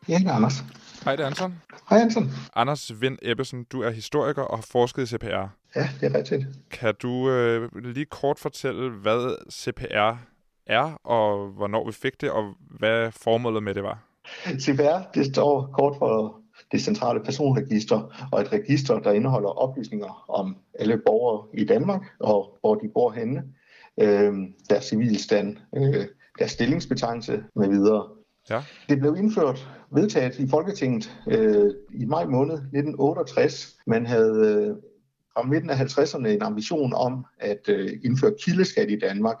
[0.09, 0.63] Ja, det er Anders.
[1.03, 1.53] Hej, det er Anton.
[1.89, 2.29] Hej, Anton.
[2.55, 5.47] Anders Vind Ebbesen, du er historiker og har forsket i CPR.
[5.75, 6.45] Ja, det er rigtigt.
[6.71, 10.17] Kan du øh, lige kort fortælle, hvad CPR
[10.67, 12.43] er, og hvornår vi fik det, og
[12.79, 14.03] hvad formålet med det var?
[14.59, 20.57] CPR, det står kort for det centrale personregister, og et register, der indeholder oplysninger om
[20.79, 23.43] alle borgere i Danmark, og hvor de bor henne,
[24.01, 24.33] øh,
[24.69, 26.05] deres civilstand, øh,
[26.39, 28.07] deres stillingsbetegnelse med videre.
[28.49, 28.63] Ja.
[28.89, 33.77] Det blev indført, vedtaget i Folketinget øh, i maj måned 1968.
[33.87, 34.75] Man havde øh,
[35.33, 39.37] fra midten af 50'erne en ambition om at øh, indføre kildeskat i Danmark.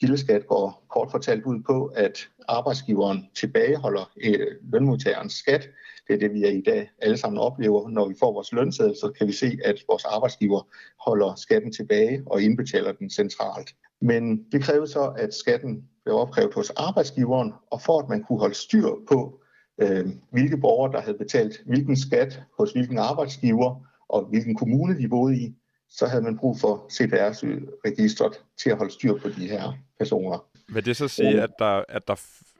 [0.00, 5.68] Kildeskat går kort fortalt ud på, at arbejdsgiveren tilbageholder øh, lønmodtagerens skat.
[6.10, 7.88] Det er det, vi i dag alle sammen oplever.
[7.88, 10.68] Når vi får vores lønseddel, så kan vi se, at vores arbejdsgiver
[11.06, 13.70] holder skatten tilbage og indbetaler den centralt.
[14.00, 18.38] Men det krævede så, at skatten blev opkrævet hos arbejdsgiveren, og for at man kunne
[18.38, 19.40] holde styr på,
[19.82, 25.08] øh, hvilke borgere, der havde betalt hvilken skat hos hvilken arbejdsgiver, og hvilken kommune de
[25.08, 25.54] boede i,
[25.88, 30.44] så havde man brug for CPR-registret til at holde styr på de her personer.
[30.74, 32.14] Vil det så sige, at der, at der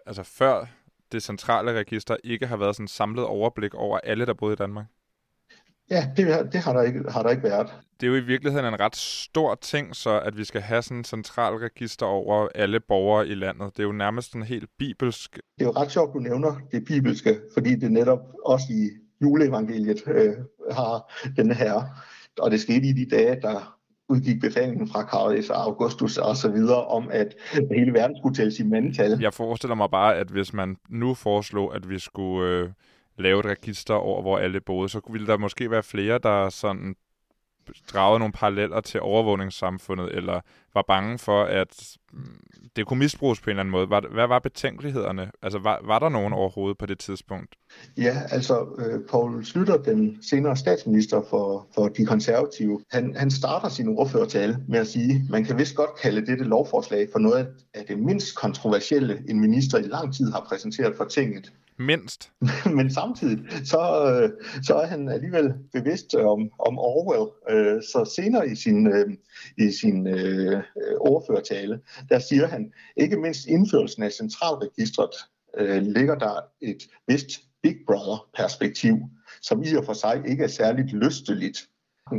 [0.06, 0.66] altså før
[1.12, 4.56] det centrale register ikke har været sådan et samlet overblik over alle, der boede i
[4.56, 4.86] Danmark?
[5.90, 7.68] Ja, det, har- det har, der ikke, har der ikke været.
[8.00, 11.00] Det er jo i virkeligheden en ret stor ting, så at vi skal have sådan
[11.00, 13.76] et central register over alle borgere i landet.
[13.76, 15.34] Det er jo nærmest en helt bibelsk...
[15.34, 18.88] Det er jo ret sjovt, du nævner det bibelske, fordi det netop også i
[19.22, 20.34] juleevangeliet øh,
[20.70, 21.82] har denne her.
[22.38, 23.76] Og det skete i de dage, der
[24.10, 27.34] udgik befalingen fra Claudius og Augustus og så videre om, at
[27.70, 29.18] hele verden skulle tælles i mandtal.
[29.20, 32.68] Jeg forestiller mig bare, at hvis man nu foreslog, at vi skulle øh,
[33.18, 36.94] lave et register over, hvor alle boede, så ville der måske være flere, der sådan
[37.92, 40.40] dragede nogle paralleller til overvågningssamfundet, eller
[40.74, 42.40] var bange for, at mm,
[42.76, 43.90] det kunne misbruges på en eller anden måde.
[43.90, 45.30] Var, hvad var betænkelighederne?
[45.42, 47.54] Altså, var, var der nogen overhovedet på det tidspunkt?
[47.96, 53.68] Ja, altså øh, Poul Slytter, den senere statsminister for, for de konservative, han, han starter
[53.68, 57.84] sin ordførertale med at sige, man kan vist godt kalde dette lovforslag for noget af
[57.88, 61.52] det mindst kontroversielle, en minister i lang tid har præsenteret for tinget.
[61.80, 62.30] Mindst.
[62.76, 63.80] Men samtidig så,
[64.12, 64.30] øh,
[64.62, 67.30] så er han alligevel bevidst om, om Orwell.
[67.50, 69.06] Øh, så senere i sin, øh,
[69.58, 70.62] i sin øh,
[71.00, 75.10] ordførertale, der siger han, ikke mindst indførelsen af centralregistret
[75.58, 77.30] øh, ligger der et vist
[77.62, 78.96] Big Brother-perspektiv,
[79.42, 81.68] som i og for sig ikke er særligt lysteligt.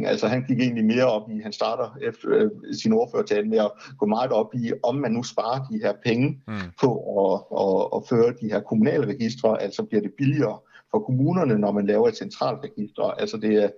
[0.06, 2.50] Altså han gik egentlig mere op i, han starter efter øh,
[2.82, 6.42] sin ordførertale med at gå meget op i, om man nu sparer de her penge
[6.48, 6.54] Mm.
[6.82, 6.90] på
[7.22, 10.58] at, at, at føre de her kommunale registre, altså bliver det billigere
[10.92, 13.04] for kommunerne, når man laver et centralt register.
[13.04, 13.70] Altså det er,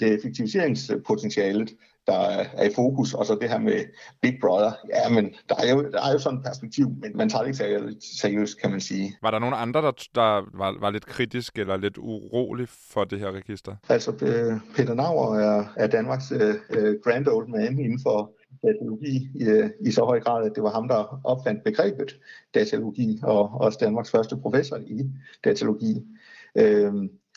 [0.00, 1.70] det er effektiviseringspotentialet,
[2.06, 2.18] der
[2.58, 3.84] er i fokus, og så det her med
[4.22, 4.72] Big Brother.
[4.88, 7.60] Ja, men der er jo, der er jo sådan et perspektiv, men man tager det
[7.60, 9.16] ikke seriøst, kan man sige.
[9.22, 13.18] Var der nogen andre, der, der var, var lidt kritisk eller lidt urolig for det
[13.18, 13.76] her register?
[13.88, 19.28] Altså øh, Peter Nauer er, er Danmarks øh, øh, grand old man inden for datalogi
[19.34, 22.16] i, øh, i så høj grad, at det var ham, der opfandt begrebet
[22.54, 25.10] datalogi, og også Danmarks første professor i
[25.44, 26.06] datalogi.
[26.54, 26.92] Øh,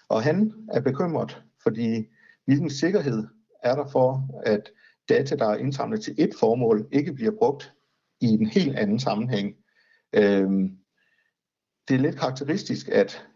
[0.09, 2.05] og han er bekymret, fordi
[2.45, 3.27] hvilken sikkerhed
[3.63, 4.71] er der for, at
[5.09, 7.73] data, der er indsamlet til et formål, ikke bliver brugt
[8.21, 9.55] i en helt anden sammenhæng.
[10.13, 10.49] Øh,
[11.87, 13.27] det er lidt karakteristisk, at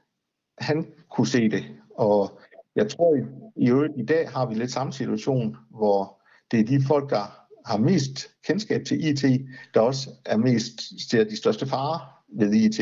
[0.57, 2.39] han kunne se det, og
[2.75, 3.19] jeg tror i,
[3.55, 7.47] i øvrigt i dag har vi lidt samme situation, hvor det er de folk, der
[7.65, 12.79] har mest kendskab til IT, der også er mest ser de største farer ved IT,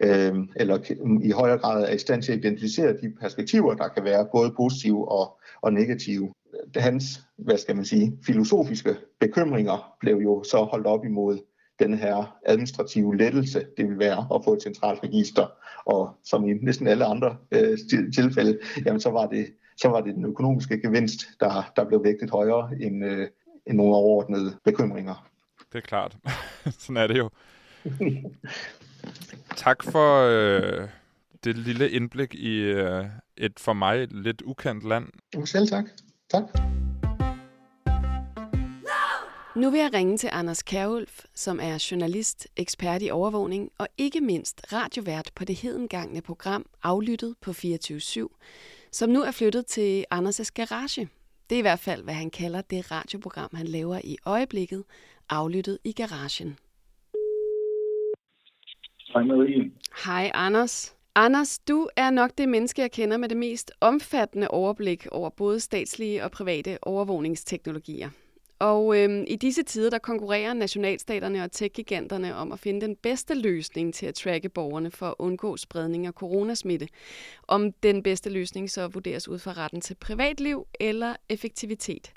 [0.00, 0.78] øh, eller
[1.22, 4.52] i højere grad er i stand til at identificere de perspektiver, der kan være både
[4.56, 6.32] positive og, og negative.
[6.76, 11.38] Hans, hvad skal man sige, filosofiske bekymringer blev jo så holdt op imod
[11.78, 15.46] den her administrative lettelse, det vil være at få et centralt register,
[15.84, 17.78] og som i næsten alle andre øh,
[18.14, 22.30] tilfælde, jamen så var det så var det den økonomiske gevinst, der, der blev vægtet
[22.30, 23.28] højere end, øh,
[23.66, 25.28] end nogle overordnede bekymringer.
[25.72, 26.16] Det er klart.
[26.78, 27.30] Sådan er det jo
[29.56, 30.88] tak for øh,
[31.44, 33.04] det lille indblik i øh,
[33.36, 35.06] et for mig lidt ukendt land.
[35.46, 35.84] Selv tak.
[36.30, 36.42] Tak.
[39.56, 44.20] Nu vil jeg ringe til Anders Kærulf, som er journalist, ekspert i overvågning og ikke
[44.20, 48.00] mindst radiovært på det hedengangne program Aflyttet på 24
[48.92, 51.08] som nu er flyttet til Anders' garage.
[51.50, 54.84] Det er i hvert fald, hvad han kalder det radioprogram, han laver i øjeblikket,
[55.28, 56.58] Aflyttet i garagen.
[59.12, 59.70] Hej Marie.
[60.04, 60.96] Hej Anders.
[61.14, 65.60] Anders, du er nok det menneske, jeg kender med det mest omfattende overblik over både
[65.60, 68.10] statslige og private overvågningsteknologier.
[68.58, 73.34] Og øhm, i disse tider, der konkurrerer nationalstaterne og tech-giganterne om at finde den bedste
[73.34, 76.88] løsning til at tracke borgerne for at undgå spredning af coronasmitte.
[77.48, 82.12] Om den bedste løsning så vurderes ud fra retten til privatliv eller effektivitet.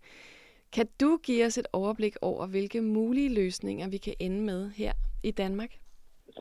[0.71, 4.93] Kan du give os et overblik over, hvilke mulige løsninger vi kan ende med her
[5.23, 5.69] i Danmark?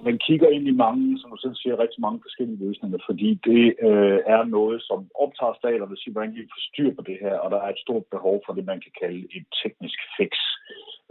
[0.02, 3.64] Man kigger ind i mange, som du selv siger, rigtig mange forskellige løsninger, fordi det
[3.88, 7.50] øh, er noget, som optager staterne, hvis hvordan vi får styr på det her, og
[7.50, 10.32] der er et stort behov for det, man kan kalde et teknisk fix.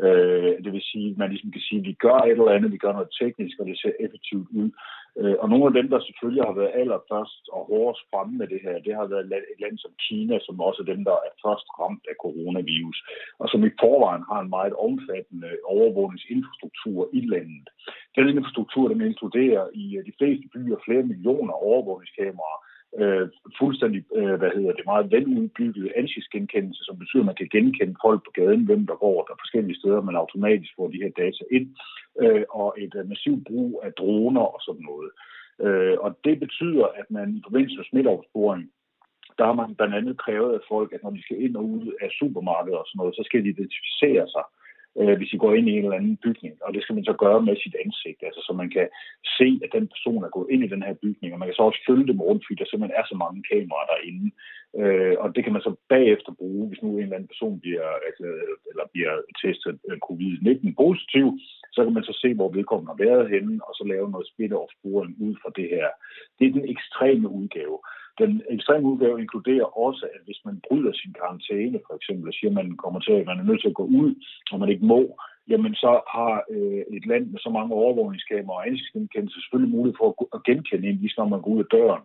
[0.02, 2.72] Øh, det vil sige, at man ligesom kan sige, at vi gør et eller andet,
[2.72, 4.70] vi gør noget teknisk, og det ser effektivt ud.
[5.20, 8.60] Øh, og nogle af dem, der selvfølgelig har været allerførst og hårdest fremme med det
[8.66, 11.68] her, det har været et land som Kina, som også er dem, der er først
[11.80, 13.00] ramt af coronavirus,
[13.42, 17.68] og som i forvejen har en meget omfattende overvågningsinfrastruktur i landet.
[18.16, 22.60] Den infrastruktur, den inkluderer i øh, de fleste byer flere millioner overvågningskameraer,
[23.02, 23.30] øh,
[23.60, 28.20] fuldstændig, øh, hvad hedder det, meget veludbygget ansigtsgenkendelse, som betyder, at man kan genkende folk
[28.26, 31.68] på gaden, hvem der går der forskellige steder, man automatisk får de her data ind,
[32.22, 35.12] øh, og et øh, massivt brug af droner og sådan noget.
[35.66, 38.64] Øh, og det betyder, at man i forbindelse med smitteopsporing,
[39.38, 41.88] der har man blandt andet krævet af folk, at når de skal ind og ud
[42.02, 44.63] af supermarkeder og sådan noget, så skal de identificere sig øh,
[45.00, 46.54] Øh, hvis I går ind i en eller anden bygning.
[46.66, 48.88] Og det skal man så gøre med sit ansigt, altså så man kan
[49.38, 51.64] se, at den person er gået ind i den her bygning, og man kan så
[51.70, 54.28] også følge dem rundt, fordi der simpelthen er så mange kameraer derinde.
[54.80, 57.88] Øh, og det kan man så bagefter bruge, hvis nu en eller anden person bliver,
[58.08, 58.26] altså,
[58.70, 61.26] eller bliver testet øh, covid-19 positiv,
[61.76, 65.14] så kan man så se, hvor vedkommende har været henne, og så lave noget spit-off-sporing
[65.26, 65.88] ud fra det her.
[66.38, 67.78] Det er den ekstreme udgave.
[68.22, 72.52] Den ekstreme udgave inkluderer også, at hvis man bryder sin karantæne, for eksempel, og siger,
[72.52, 74.10] at man kommer til, at man er nødt til at gå ud,
[74.52, 75.02] og man ikke må,
[75.52, 80.08] jamen så har øh, et land med så mange overvågningskameraer og ansigtsgenkendelse selvfølgelig mulighed for
[80.36, 82.04] at, genkende en, lige når man går ud af døren.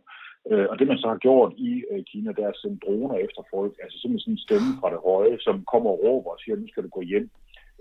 [0.50, 3.16] Øh, og det man så har gjort i øh, Kina, det er at sende droner
[3.26, 6.40] efter folk, altså simpelthen sådan en stemme fra det høje, som kommer og råber og
[6.40, 7.30] siger, nu skal du gå hjem,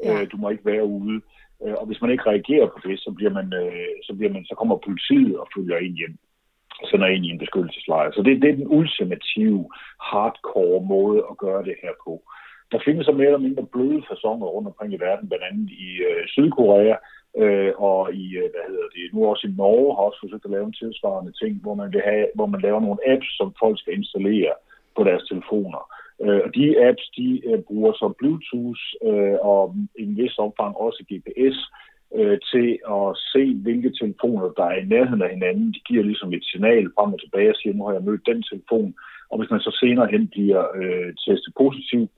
[0.04, 0.22] ja.
[0.22, 1.18] øh, du må ikke være ude.
[1.64, 4.46] Øh, og hvis man ikke reagerer på det, så, bliver man, øh, så, bliver man,
[4.46, 6.18] så kommer politiet og følger en hjem
[6.86, 8.12] sender ind i en beskyttelseslejr.
[8.12, 9.70] Så det, det er den ultimative,
[10.12, 12.14] hardcore måde at gøre det her på.
[12.72, 15.88] Der findes så mere eller mindre bløde fasonger rundt omkring i verden, blandt andet i
[16.10, 16.96] øh, Sydkorea,
[17.42, 20.52] øh, og i, øh, hvad hedder det, nu også i Norge har også forsøgt at
[20.52, 23.80] lave en tilsvarende ting, hvor man, vil have, hvor man laver nogle apps, som folk
[23.80, 24.54] skal installere
[24.98, 25.82] på deres telefoner.
[26.24, 30.78] Øh, og de apps, de øh, bruger så Bluetooth øh, og i en vis omfang
[30.86, 31.58] også GPS,
[32.16, 35.72] øh, til at se, hvilke telefoner, der er i nærheden af hinanden.
[35.72, 38.44] De giver ligesom et signal frem og tilbage og siger, nu har jeg mødt den
[38.44, 38.96] telefon.
[39.32, 42.12] Og hvis man så senere hen bliver øh, testet positivt,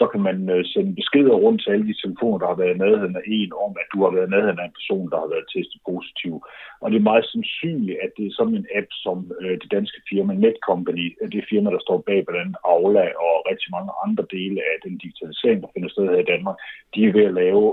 [0.00, 2.82] så kan man øh, sende beskeder rundt til alle de telefoner, der har været i
[2.84, 5.28] nærheden af en, om at du har været i nærheden af en person, der har
[5.34, 6.34] været testet positiv.
[6.82, 10.00] Og det er meget sandsynligt, at det er sådan en app, som øh, det danske
[10.10, 14.24] firma Netcompany, øh, det firma, der står bag blandt andet Aula og rigtig mange andre
[14.36, 16.56] dele af den digitalisering, der finder sted her i Danmark,
[16.94, 17.64] de er ved at lave,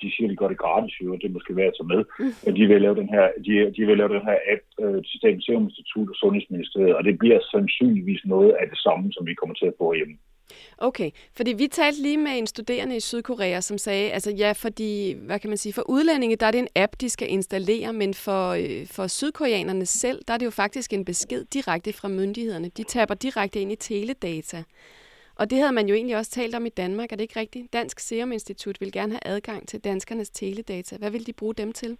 [0.00, 2.00] de siger, de gør det gratis, jo, det måske være at tage med.
[2.20, 2.54] Mm.
[2.58, 5.44] De vil lave den her, de, de vil lave den her app øh, til Statens
[5.44, 9.54] Serum Institut og Sundhedsministeriet, og det bliver sandsynligvis noget af det samme, som vi kommer
[9.54, 10.16] til at få hjemme.
[10.78, 15.12] Okay, fordi vi talte lige med en studerende i Sydkorea, som sagde, altså ja, fordi,
[15.12, 18.14] hvad kan man sige, for udlændinge, der er det en app, de skal installere, men
[18.14, 22.70] for, øh, for sydkoreanerne selv, der er det jo faktisk en besked direkte fra myndighederne.
[22.76, 24.62] De taber direkte ind i teledata.
[25.34, 27.72] Og det havde man jo egentlig også talt om i Danmark, er det ikke rigtigt?
[27.72, 30.96] Dansk Serum Institut vil gerne have adgang til danskernes teledata.
[30.96, 31.96] Hvad vil de bruge dem til?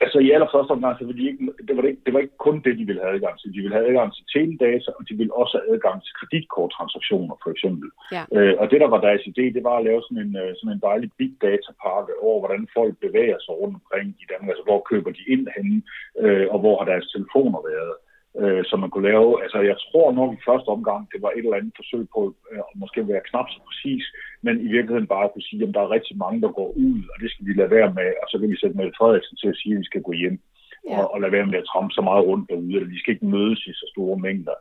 [0.00, 2.38] Altså i allerførste omgang, så ville de ikke, det, var det, ikke, det var ikke
[2.46, 3.54] kun det, de ville have adgang til.
[3.54, 7.50] De ville have adgang til teledata, og de ville også have adgang til kreditkorttransaktioner, for
[7.54, 7.88] eksempel.
[8.16, 8.24] Ja.
[8.36, 10.74] Øh, og det, der var deres idé, det var at lave sådan en, øh, sådan
[10.74, 14.50] en dejlig big data pakke over, hvordan folk bevæger sig rundt omkring i Danmark.
[14.52, 15.78] Altså, hvor køber de ind henne,
[16.22, 17.94] øh, og hvor har deres telefoner været
[18.40, 19.42] øh, som man kunne lave.
[19.44, 22.20] Altså, jeg tror nok i første omgang, det var et eller andet forsøg på
[22.50, 24.04] øh, at måske være knap så præcis,
[24.42, 27.16] men i virkeligheden bare kunne sige, at der er rigtig mange, der går ud, og
[27.22, 29.56] det skal vi lade være med, og så kan vi sætte Mette Frederiksen til at
[29.60, 30.38] sige, at vi skal gå hjem
[30.90, 30.98] Ja.
[30.98, 33.26] og, og lade være med at trampe så meget rundt derude, eller de skal ikke
[33.36, 34.56] mødes i så store mængder.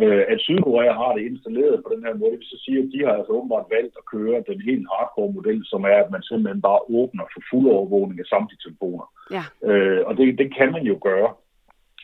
[0.00, 2.90] Øh, at Sydkorea har det installeret på den her måde, det vil så sige, at
[2.92, 6.22] de har altså åbenbart valgt at køre den helt hardcore model, som er, at man
[6.22, 9.06] simpelthen bare åbner for fuld overvågning af samtlige telefoner.
[9.36, 9.44] Ja.
[9.68, 11.30] Øh, og det, det kan man jo gøre.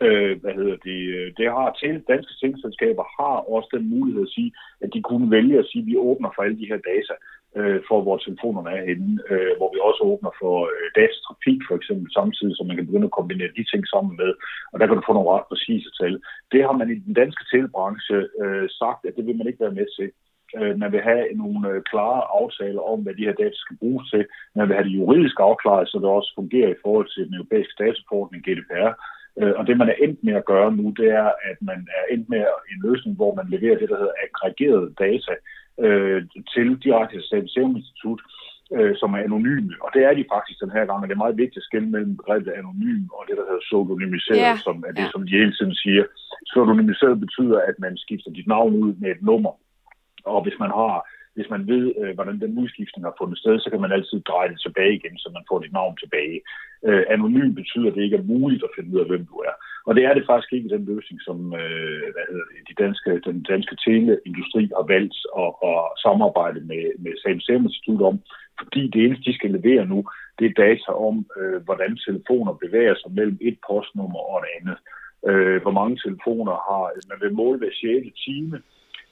[0.07, 1.00] Øh, hvad hedder det?
[1.16, 5.31] Øh, det har til danske teleselskaber har også den mulighed at sige, at de kunne
[5.31, 7.14] vælge at sige, at vi åbner for alle de her data
[7.59, 11.74] øh, for, hvor telefonerne er henne, øh, hvor vi også åbner for øh, datatrafik for
[11.81, 14.31] eksempel samtidig, så man kan begynde at kombinere de ting sammen med,
[14.72, 16.14] og der kan du få nogle ret præcise tal.
[16.52, 19.78] Det har man i den danske telebranche øh, sagt, at det vil man ikke være
[19.81, 20.09] med til.
[20.59, 24.11] Øh, man vil have nogle øh, klare aftaler om, hvad de her data skal bruges
[24.11, 24.24] til.
[24.57, 27.78] Man vil have det juridisk afklaret, så det også fungerer i forhold til den europæiske
[27.85, 28.92] dataforordning GDPR.
[29.40, 32.04] Øh, Og det, man er endt med at gøre nu, det er, at man er
[32.14, 35.34] endt med en løsning, hvor man leverer det, der hedder aggregerede data
[35.84, 36.22] øh,
[36.54, 38.20] til direkte til Statens Serum Institut,
[38.76, 39.74] øh, som er anonyme.
[39.84, 41.88] Og det er de faktisk den her gang, og det er meget vigtigt at skille
[41.94, 45.12] mellem begrebet anonym og det, der hedder pseudonymiseret, Ja, som er det, ja.
[45.14, 46.04] som de hele tiden siger.
[46.48, 49.52] Pseudonymiseret betyder, at man skifter dit navn ud med et nummer.
[50.24, 50.92] Og hvis man har
[51.34, 54.48] hvis man ved, øh, hvordan den udskiftning har fundet sted, så kan man altid dreje
[54.52, 56.40] det tilbage igen, så man får dit navn tilbage.
[56.86, 59.54] Øh, anonym betyder, at det ikke er muligt at finde ud af, hvem du er.
[59.86, 63.10] Og det er det faktisk ikke den løsning, som øh, hvad hedder det, de danske,
[63.28, 68.16] den danske teleindustri har valgt at, at samarbejde med, med Statens Serum Institut om,
[68.60, 69.98] fordi det eneste, de skal levere nu,
[70.38, 74.78] det er data om, øh, hvordan telefoner bevæger sig mellem et postnummer og et andet.
[75.30, 78.20] Øh, hvor mange telefoner har, man vil måle hver 6.
[78.26, 78.56] time,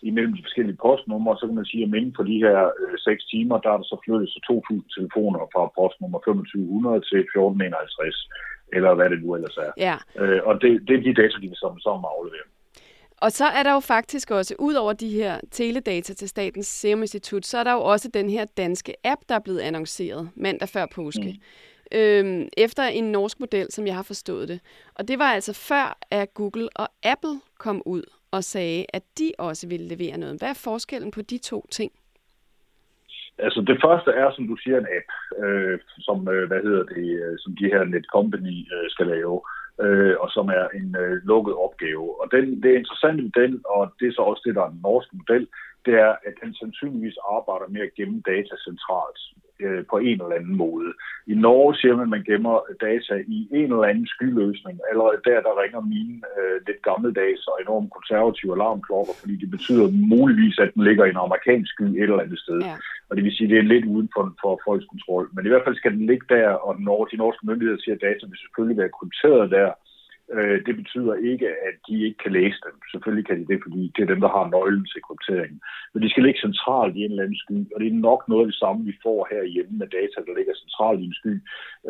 [0.09, 3.25] imellem de forskellige postnumre, så kan man sige, at inden for de her øh, 6
[3.33, 8.29] timer, der er der så flyttet sig 2.000 telefoner fra postnummer 2500 til 1451,
[8.77, 9.71] eller hvad det nu ellers er.
[9.87, 9.97] Ja.
[10.23, 12.47] Øh, og det, det er de data, de vil sammen, sammen aflevere.
[13.25, 17.01] Og så er der jo faktisk også, ud over de her teledata til Statens Serum
[17.01, 20.69] Institut, så er der jo også den her danske app, der er blevet annonceret mandag
[20.69, 21.33] før påske.
[21.93, 21.99] Mm.
[21.99, 24.61] Øhm, efter en norsk model, som jeg har forstået det.
[24.95, 29.33] Og det var altså før, at Google og Apple kom ud og sagde, at de
[29.39, 30.39] også ville levere noget.
[30.39, 31.93] Hvad er forskellen på de to ting?
[33.39, 35.11] Altså det første er, som du siger, en app,
[35.45, 39.41] øh, som, øh, hvad hedder det, øh, som de her Netcompany øh, skal lave,
[39.83, 42.21] øh, og som er en øh, lukket opgave.
[42.21, 44.81] Og den, det interessante ved den, og det er så også det, der er den
[44.83, 45.47] norske model,
[45.87, 49.21] det er, at den sandsynligvis arbejder med at gemme data centralt
[49.65, 50.91] øh, på en eller anden måde.
[51.33, 52.57] I Norge siger man, at man gemmer
[52.89, 54.77] data i en eller anden skyløsning.
[54.91, 59.87] Allerede der, der ringer mine øh, lidt gammeldags og enormt konservative alarmklokker, fordi det betyder
[60.15, 62.61] muligvis, at den ligger i en amerikansk sky et eller andet sted.
[62.71, 62.77] Ja.
[63.09, 65.25] Og det vil sige, at det er lidt uden for, for folks kontrol.
[65.35, 68.05] Men i hvert fald skal den ligge der, og når de norske myndigheder siger, at
[68.09, 69.90] data vil selvfølgelig være krypteret der, øh,
[70.37, 72.75] Øh, det betyder ikke, at de ikke kan læse dem.
[72.93, 75.61] Selvfølgelig kan de det, fordi det er dem, der har nøglen til krypteringen.
[75.93, 78.43] Men de skal ligge centralt i en eller anden sky, og det er nok noget
[78.45, 81.35] af det samme, vi får herhjemme med data, der ligger centralt i en sky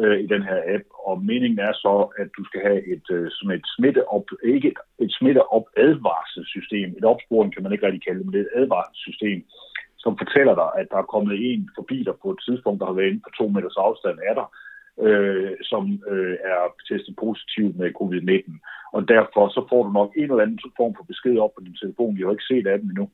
[0.00, 0.84] øh, i den her app.
[1.08, 4.78] Og meningen er så, at du skal have et, øh, som et smitteop, ikke et,
[5.04, 6.88] et smitteop advarselssystem.
[6.98, 9.40] Et opsporing kan man ikke rigtig kalde det, men det er et advarselssystem,
[10.04, 12.98] som fortæller dig, at der er kommet en forbi dig på et tidspunkt, der har
[12.98, 14.46] været inde på to meters afstand af dig,
[15.06, 15.82] øh, som
[16.12, 18.52] øh, er testet positiv med covid-19.
[18.92, 21.80] Og derfor så får du nok en eller anden form for besked op på din
[21.82, 23.06] telefon, vi har ikke set af dem endnu,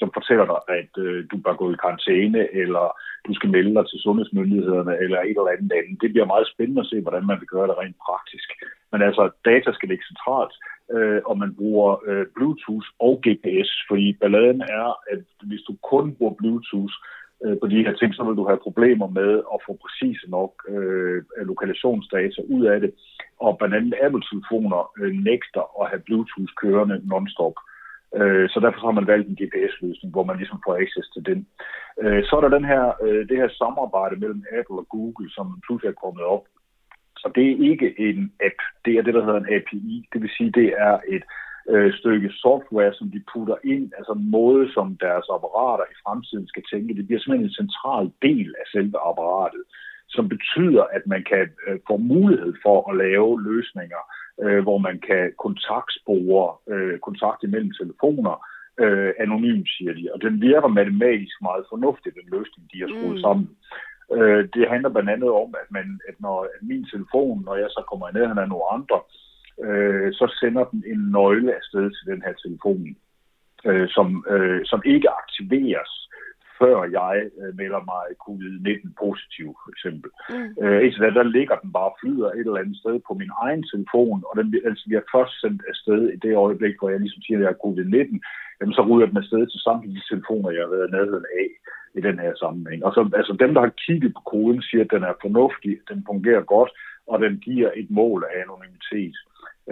[0.00, 2.84] som fortæller dig, at øh, du bør gå i karantæne, eller
[3.26, 6.02] du skal melde dig til sundhedsmyndighederne, eller et eller andet andet.
[6.02, 8.48] Det bliver meget spændende at se, hvordan man vil gøre det rent praktisk.
[8.92, 10.54] Men altså, data skal ligge centralt,
[10.94, 16.14] øh, og man bruger øh, Bluetooth og GPS, fordi balladen er, at hvis du kun
[16.14, 16.96] bruger Bluetooth
[17.44, 20.52] øh, på de her ting, så vil du have problemer med at få præcise nok
[20.68, 22.90] øh, lokalisationsdata ud af det.
[23.40, 27.56] Og blandt andet Apple-telefoner øh, nægter at have Bluetooth kørende non-stop.
[28.18, 31.46] Øh, så derfor har man valgt en GPS-løsning, hvor man ligesom får access til den.
[32.02, 35.46] Øh, så er der den her, øh, det her samarbejde mellem Apple og Google, som
[35.66, 36.44] pludselig er kommet op.
[37.20, 40.08] Så det er ikke en app, det er det, der hedder en API.
[40.12, 41.24] Det vil sige, det er et
[41.68, 46.62] øh, stykke software, som de putter ind, altså måde, som deres apparater i fremtiden skal
[46.72, 46.96] tænke.
[46.96, 49.62] Det bliver simpelthen en central del af selve apparatet,
[50.08, 54.02] som betyder, at man kan øh, få mulighed for at lave løsninger,
[54.42, 58.34] øh, hvor man kan kontaktspore øh, kontakt imellem telefoner,
[58.84, 60.04] øh, anonymt, siger de.
[60.14, 63.24] Og den virker matematisk meget fornuftigt, den løsning, de har skruet Mm.
[63.26, 63.48] sammen.
[64.16, 67.70] Øh, det handler blandt andet om, at, man, at når at min telefon, når jeg
[67.70, 69.25] så kommer i nærheden af nogle andre, øh,
[70.12, 72.96] så sender den en nøgle afsted til den her telefon,
[73.66, 75.92] øh, som, øh, som ikke aktiveres
[76.60, 80.10] før jeg øh, melder mig covid-19 positiv, for eksempel.
[80.30, 80.48] Mm.
[80.62, 83.62] Øh, indtil da, der ligger den bare flyder et eller andet sted på min egen
[83.72, 87.38] telefon, og den altså, bliver først sendt afsted i det øjeblik, hvor jeg ligesom siger,
[87.38, 88.14] at jeg er covid-19,
[88.58, 91.48] jamen, så ryger den afsted til samtlige de telefoner, jeg har været nærheden af
[91.98, 92.80] i den her sammenhæng.
[92.86, 95.98] Og så, altså dem, der har kigget på koden, siger, at den er fornuftig, den
[96.10, 96.70] fungerer godt,
[97.10, 99.16] og den giver et mål af anonymitet.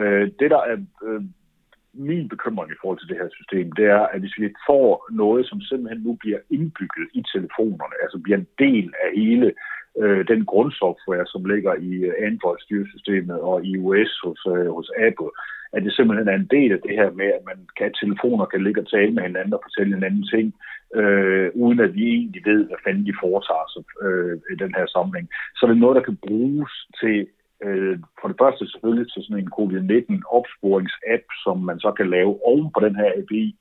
[0.01, 0.77] Øh, det, der er
[1.07, 1.23] øh,
[1.95, 5.47] min bekymring i forhold til det her system, det er, at hvis vi får noget,
[5.47, 9.53] som simpelthen nu bliver indbygget i telefonerne, altså bliver en del af hele
[10.03, 15.31] øh, den grundsoftware, som ligger i øh, Android-styresystemet og iOS hos, øh, hos Apple,
[15.73, 18.65] at det simpelthen er en del af det her med, at man kan telefoner kan
[18.65, 20.55] ligge og tale med hinanden og fortælle en anden ting,
[21.01, 24.87] øh, uden at vi egentlig ved, hvad fanden de foretager sig øh, i den her
[24.87, 25.29] sammenhæng.
[25.57, 27.27] Så det er noget, der kan bruges til
[27.65, 32.69] øh, for det første selvfølgelig til sådan en covid-19-opsporings-app, som man så kan lave oven
[32.75, 33.57] på den her API.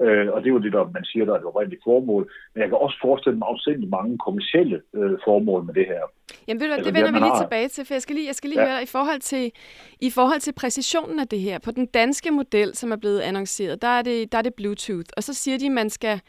[0.00, 2.32] Øh, og det er jo det, der man siger, der er et oprindeligt formål.
[2.54, 6.02] Men jeg kan også forestille mig afsindelig mange kommersielle øh, formål med det her.
[6.46, 7.42] Jamen ved du altså, det vender vi lige har...
[7.42, 8.68] tilbage til, for jeg skal lige, jeg skal lige ja.
[8.68, 9.52] høre, i forhold, til,
[10.00, 13.82] i forhold til præcisionen af det her, på den danske model, som er blevet annonceret,
[13.82, 16.20] der er det, der er det Bluetooth, og så siger de, at man skal,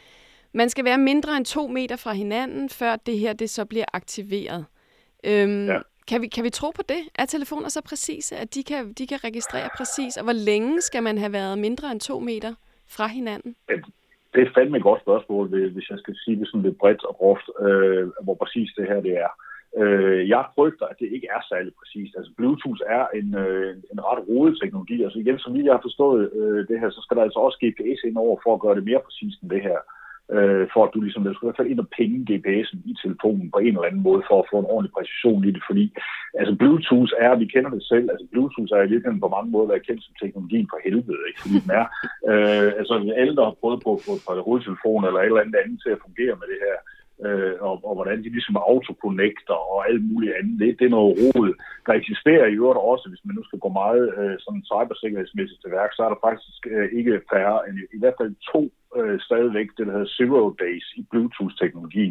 [0.54, 3.86] man skal være mindre end to meter fra hinanden, før det her det så bliver
[3.94, 4.66] aktiveret.
[5.24, 5.80] Øhm, ja.
[6.10, 7.02] Kan vi, kan vi tro på det?
[7.16, 10.18] Er telefoner så præcise, at de kan, de kan registrere præcis?
[10.18, 12.54] Og hvor længe skal man have været mindre end to meter
[12.96, 13.56] fra hinanden?
[14.34, 17.16] Det er fandme et godt spørgsmål, hvis jeg skal sige det sådan lidt bredt og
[17.16, 19.32] groft, øh, hvor præcis det her det er.
[19.82, 22.14] Øh, jeg frygter, at det ikke er særlig præcist.
[22.18, 25.04] Altså Bluetooth er en, øh, en ret rodet teknologi.
[25.04, 28.00] Altså igen, som jeg har forstået øh, det her, så skal der altså også GPS
[28.08, 29.80] ind over for at gøre det mere præcist end det her
[30.36, 32.94] øh, for at du ligesom, du skal i hvert fald ind og penge GPS'en i
[33.04, 35.86] telefonen på en eller anden måde, for at få en ordentlig præcision i det, fordi
[36.40, 39.68] altså Bluetooth er, vi kender det selv, altså Bluetooth er i virkeligheden på mange måder
[39.72, 41.42] været kendt som teknologien for helvede, ikke?
[41.44, 41.86] fordi den er,
[42.32, 45.62] øh, altså alle, der har prøvet på at få et hovedtelefon eller et eller andet
[45.64, 46.78] andet til at fungere med det her,
[47.26, 50.60] øh, og, og hvordan de ligesom autoconnecter og alt muligt andet.
[50.60, 51.50] Det, det er noget rod.
[51.86, 55.72] Der eksisterer i øvrigt også, hvis man nu skal gå meget øh, sådan cybersikkerhedsmæssigt til
[55.78, 58.62] værk, så er der faktisk øh, ikke færre end i, hvert fald to
[58.98, 62.08] øh, stadigvæk det, der hedder zero days i Bluetooth-teknologi.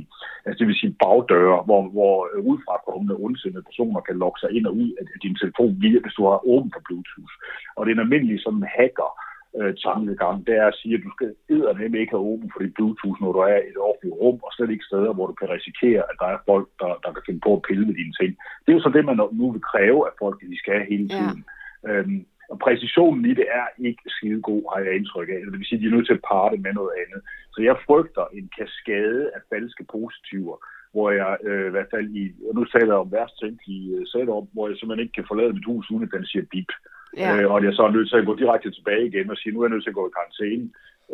[0.47, 4.67] Altså det vil sige bagdøre, hvor, hvor øh, udefrakommende ondsindede personer kan logge sig ind
[4.67, 7.35] og ud af din telefon, via, hvis du har åben for Bluetooth.
[7.77, 9.11] Og det er en almindelig sådan hacker
[9.59, 12.75] øh, tankegang, det er at sige, at du skal eddernemme ikke have åben for dit
[12.75, 15.51] Bluetooth, når du er i et offentligt rum, og slet ikke steder, hvor du kan
[15.57, 18.31] risikere, at der er folk, der, der kan finde på at pille med dine ting.
[18.63, 20.93] Det er jo så det, man nu vil kræve af folk, at de skal have
[20.95, 21.41] hele tiden.
[21.85, 21.91] Ja.
[21.91, 22.21] Øhm,
[22.53, 25.41] og præcisionen i det er ikke skide god, har jeg indtryk af.
[25.41, 27.21] Det vil sige, at de er nødt til at parre det med noget andet.
[27.55, 30.57] Så jeg frygter en kaskade af falske positiver,
[30.93, 34.07] hvor jeg øh, i hvert fald i, og nu taler jeg om værst tænkelige øh,
[34.13, 36.71] setup, hvor jeg simpelthen ikke kan forlade mit hus, uden at den siger bip.
[37.17, 37.37] Ja.
[37.37, 39.61] Øh, og jeg så er nødt til at gå direkte tilbage igen og sige, nu
[39.61, 40.67] er jeg nødt til at gå i karantæne.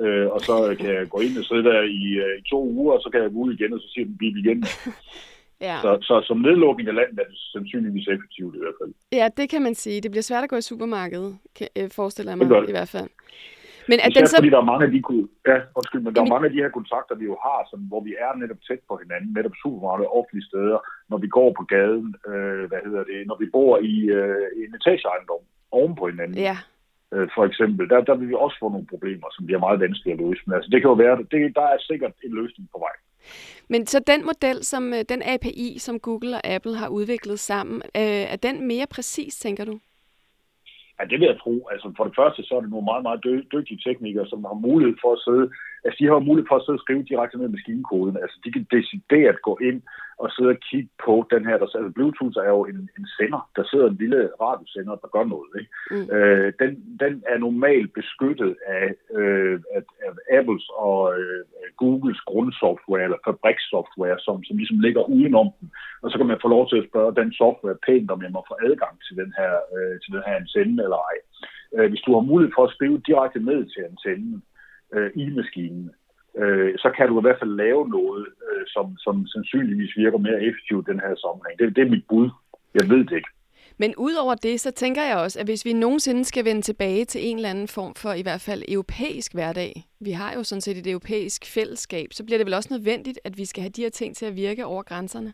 [0.03, 2.93] Øh, og så kan jeg gå ind og sidde der i, øh, i to uger,
[2.97, 4.65] og så kan jeg gå ud igen, og så siger den bip igen.
[5.69, 5.79] Ja.
[5.83, 8.93] Så, så som nedlukning af landet er det sandsynligvis effektivt i hvert fald.
[9.13, 10.01] Ja, det kan man sige.
[10.01, 12.69] Det bliver svært at gå i supermarkedet, kan, øh, forestiller jeg mig det det.
[12.69, 13.09] i hvert fald.
[13.91, 14.37] Men at den så...
[14.37, 15.01] fordi der er mange af de,
[15.51, 18.03] ja, undskyld, men der er mange af de her kontakter, vi jo har, som, hvor
[18.09, 20.79] vi er netop tæt på hinanden, netop supermarked og offentlige steder,
[21.11, 24.71] når vi går på gaden, øh, hvad hedder det, når vi bor i, øh, en
[24.79, 25.43] etageejendom
[25.73, 26.39] oven på hinanden.
[26.39, 26.57] Ja.
[27.15, 30.15] Øh, for eksempel, der, der vil vi også få nogle problemer, som bliver meget vanskelige
[30.15, 30.43] at løse.
[30.47, 32.97] Men altså, det kan jo være, det, der er sikkert en løsning på vej.
[33.69, 37.83] Men så den model, som øh, den API, som Google og Apple har udviklet sammen,
[37.97, 39.81] øh, er den mere præcis, tænker du?
[40.99, 41.69] Ja, det vil jeg tro.
[41.73, 44.97] Altså for det første, så er det nogle meget, meget dygtige teknikere, som har mulighed
[45.03, 45.47] for at sidde,
[45.85, 48.17] altså de har mulighed for at sidde og skrive direkte ned i maskinkoden.
[48.23, 49.83] Altså de kan decideret gå ind
[50.23, 51.57] og sidde og kigge på den her.
[51.59, 53.43] Der, altså Bluetooth er jo en, en sender.
[53.57, 55.53] Der sidder en lille radiosender, der gør noget.
[55.61, 55.71] Ikke?
[55.93, 56.07] Mm.
[56.17, 56.71] Øh, den,
[57.03, 61.41] den er normalt beskyttet af, øh, af, af Apples og øh,
[61.83, 65.71] Googles grundsoftware, eller fabrikssoftware, som, som ligesom ligger udenom den.
[66.03, 68.41] Og så kan man få lov til at spørge den software pænt, om jeg må
[68.51, 71.17] få adgang til den her, øh, til den her antenne eller ej.
[71.77, 74.43] Øh, hvis du har mulighed for at skrive direkte ned til antennen
[74.95, 75.91] øh, i maskinen,
[76.39, 80.43] øh, så kan du i hvert fald lave noget, øh, som, som sandsynligvis virker mere
[80.43, 81.59] effektivt i den her sammenhæng.
[81.59, 82.31] Det, det er mit bud.
[82.75, 83.33] Jeg ved det ikke.
[83.79, 87.21] Men udover det, så tænker jeg også, at hvis vi nogensinde skal vende tilbage til
[87.29, 90.79] en eller anden form for i hvert fald europæisk hverdag, vi har jo sådan set
[90.79, 93.91] et europæisk fællesskab, så bliver det vel også nødvendigt, at vi skal have de her
[93.91, 95.33] ting til at virke over grænserne?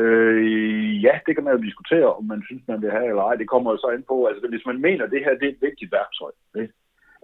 [0.00, 3.34] Øh, ja, det kan man jo diskutere, om man synes, man vil have eller ej.
[3.34, 5.52] Det kommer jo så ind på, altså hvis man mener, at det her det er
[5.52, 6.30] et vigtigt værktøj,
[6.62, 6.74] ikke?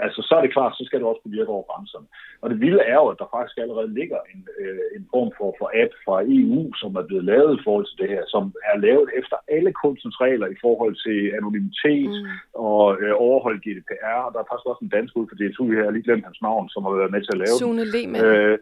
[0.04, 2.06] Altså, så er det klart, så skal det også kunne virke over grænserne.
[2.42, 5.48] Og det vilde er jo, at der faktisk allerede ligger en, øh, en form for,
[5.58, 8.76] for app fra EU, som er blevet lavet i forhold til det her, som er
[8.86, 12.60] lavet efter alle kunstens regler i forhold til anonymitet mm.
[12.68, 14.18] og øh, overholde GDPR.
[14.26, 16.28] Og der er faktisk også en dansk ud for DTU her, jeg har lige glemt
[16.28, 18.24] hans navn, som har været med til at lave Sune Lehmann.
[18.24, 18.58] Øh,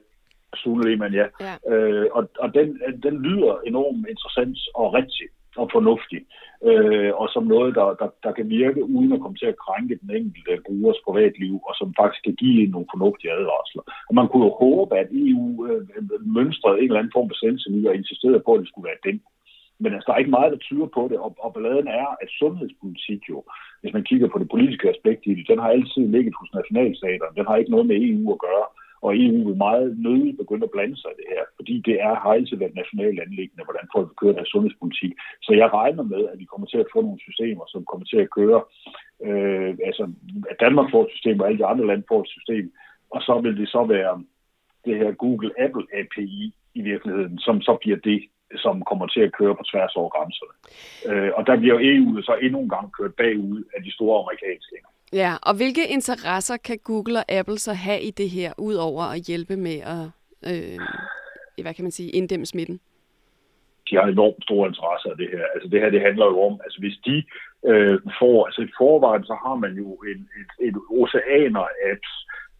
[0.61, 1.26] Sune Lehmann, ja.
[1.47, 1.55] ja.
[1.72, 2.68] Øh, og og den,
[3.07, 5.26] den lyder enormt interessant og rigtig
[5.57, 6.21] og fornuftig,
[6.69, 9.99] øh, og som noget, der, der, der kan virke uden at komme til at krænke
[10.03, 13.83] den enkelte brugers privatliv, og som faktisk kan give nogle fornuftige advarsler.
[14.09, 15.81] Og man kunne jo håbe, at EU øh,
[16.37, 19.19] mønstrede en eller anden form for selvtillid og insisterede på, at det skulle være den.
[19.83, 22.29] Men altså, der er ikke meget, der tyder på det, og, og balladen er, at
[22.41, 23.39] sundhedspolitik jo,
[23.81, 27.37] hvis man kigger på det politiske aspekt i det, den har altid ligget hos nationalstaterne.
[27.39, 28.67] Den har ikke noget med EU at gøre.
[29.05, 32.23] Og EU vil meget nødigt begynde at blande sig i det her, fordi det er,
[32.27, 35.13] hejse altid været nationale anlæggende, hvordan folk vil køre deres sundhedspolitik.
[35.47, 38.21] Så jeg regner med, at vi kommer til at få nogle systemer, som kommer til
[38.25, 38.61] at køre,
[39.27, 40.05] øh, altså
[40.51, 42.67] at Danmark får et system, og alle de andre lande får et system,
[43.15, 44.15] og så vil det så være
[44.87, 48.21] det her Google-Apple API i virkeligheden, som så bliver det,
[48.65, 50.55] som kommer til at køre på tværs over grænserne.
[51.09, 54.77] Øh, og der bliver EU så endnu en gang kørt bagud af de store amerikanske.
[55.23, 59.21] Ja, og hvilke interesser kan Google og Apple så have i det her, udover at
[59.29, 60.05] hjælpe med at,
[60.51, 60.79] øh,
[61.62, 62.81] hvad kan man sige, inddæmme smitten?
[63.91, 65.45] De har enormt store interesser af det her.
[65.55, 67.17] Altså det her, det handler jo om, altså hvis de
[67.71, 72.12] øh, får, altså i forvejen, så har man jo en, et, et oceaner apps,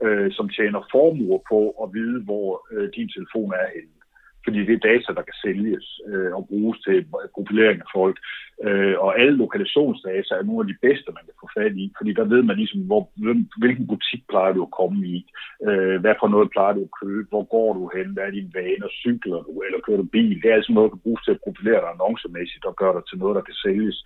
[0.05, 4.04] øh, som tjener formuer på at vide, hvor øh, din telefon er henne
[4.45, 8.17] fordi det er data, der kan sælges øh, og bruges til profilering af folk.
[8.67, 12.11] Øh, og alle lokalisationsdata er nogle af de bedste, man kan få fat i, fordi
[12.19, 13.03] der ved man ligesom, hvor,
[13.63, 15.17] hvilken butik plejer du at komme i,
[15.69, 18.55] øh, hvad for noget plejer du at købe, hvor går du hen, hvad er dine
[18.61, 20.37] vaner, cykler du, eller kører du bil.
[20.43, 23.05] Det er altså noget, du kan bruges til at profilere dig annoncemæssigt og gøre dig
[23.07, 23.99] til noget, der kan sælges.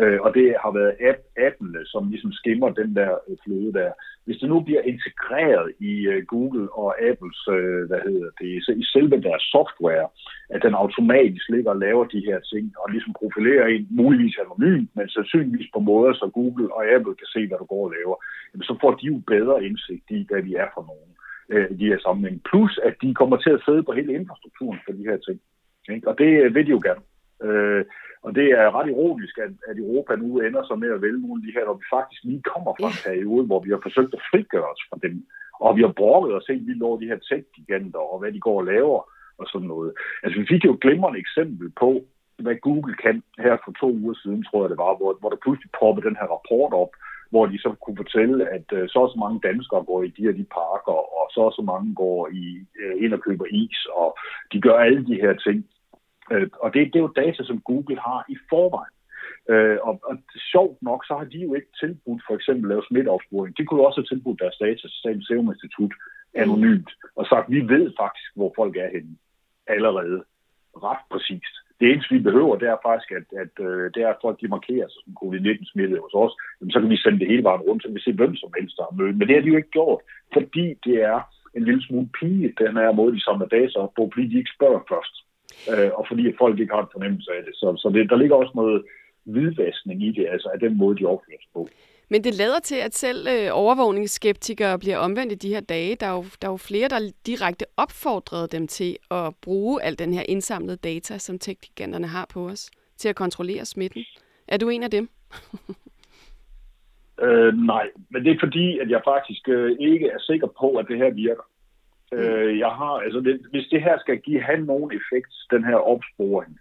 [0.00, 3.92] Øh, og det har været app, appene, som ligesom skimmer den der øh, fløde der.
[4.24, 8.72] Hvis det nu bliver integreret i øh, Google og Apples, øh, hvad hedder det, så
[8.82, 10.06] i selve deres software,
[10.54, 14.90] at den automatisk ligger og laver de her ting, og ligesom profilerer en muligvis anonymt,
[14.96, 18.16] men sandsynligvis på måder, så Google og Apple kan se, hvad du går og laver,
[18.50, 21.10] jamen, så får de jo bedre indsigt i, hvad vi er for nogen
[21.52, 22.42] øh, i de her sammenhæng.
[22.50, 25.38] Plus, at de kommer til at sidde på hele infrastrukturen for de her ting.
[25.94, 26.08] Ikke?
[26.08, 27.02] Og det øh, vil de jo gerne.
[27.46, 27.82] Uh,
[28.26, 31.40] og det er ret ironisk, at, at Europa nu ender så med at vælge nogle
[31.40, 34.14] af de her, når vi faktisk lige kommer fra en periode, hvor vi har forsøgt
[34.14, 35.14] at frigøre os fra dem.
[35.64, 38.58] Og vi har brokket os helt vildt over de her tech-giganter, og hvad de går
[38.60, 39.00] og laver,
[39.40, 39.92] og sådan noget.
[40.22, 41.90] Altså, vi fik jo et glimrende eksempel på,
[42.44, 45.44] hvad Google kan her for to uger siden, tror jeg det var, hvor, hvor der
[45.44, 46.92] pludselig poppede den her rapport op,
[47.30, 50.22] hvor de så kunne fortælle, at øh, så og så mange danskere går i de
[50.26, 52.44] her de parker, og så og så mange går i,
[52.80, 54.08] øh, ind og køber is, og
[54.52, 55.58] de gør alle de her ting.
[56.32, 58.94] Øh, og det, det er jo data, som Google har i forvejen.
[59.50, 60.14] Øh, og, og
[60.52, 63.56] sjovt nok, så har de jo ikke tilbudt for eksempel lave smitteopsporing.
[63.56, 65.92] De kunne jo også have tilbudt deres data til Statens Serum Institut
[66.34, 69.16] anonymt, og sagt, vi ved faktisk, hvor folk er henne
[69.66, 70.24] allerede
[70.86, 71.54] ret præcist.
[71.80, 74.48] Det eneste, vi behøver, det er faktisk, at, at øh, det er, at folk de
[74.56, 76.34] markerer sig som covid-19 smittet hos os.
[76.58, 78.76] Jamen, så kan vi sende det hele vejen rundt, så vi se, hvem som helst
[78.76, 79.16] der har mødt.
[79.18, 80.00] Men det har de jo ikke gjort,
[80.32, 81.18] fordi det er
[81.56, 84.56] en lille smule pige, den her måde, de samler data op på, fordi de ikke
[84.56, 85.14] spørger først
[85.72, 87.54] øh, og fordi at folk ikke har en fornemmelse af det.
[87.54, 88.84] Så, så det, der ligger også noget
[89.24, 91.68] hvidvaskning i det, altså af den måde, de sig på.
[92.08, 95.96] Men det lader til, at selv øh, overvågningsskeptikere bliver omvendt i de her dage.
[96.00, 99.98] Der er, jo, der er jo flere, der direkte opfordrede dem til at bruge al
[99.98, 101.60] den her indsamlede data, som tech
[102.08, 104.04] har på os, til at kontrollere smitten.
[104.48, 105.08] Er du en af dem?
[107.22, 110.86] øh, nej, men det er fordi, at jeg faktisk øh, ikke er sikker på, at
[110.88, 111.42] det her virker.
[112.12, 115.76] Øh, jeg har, altså det, hvis det her skal give have nogen effekt, den her
[115.76, 116.58] opsporing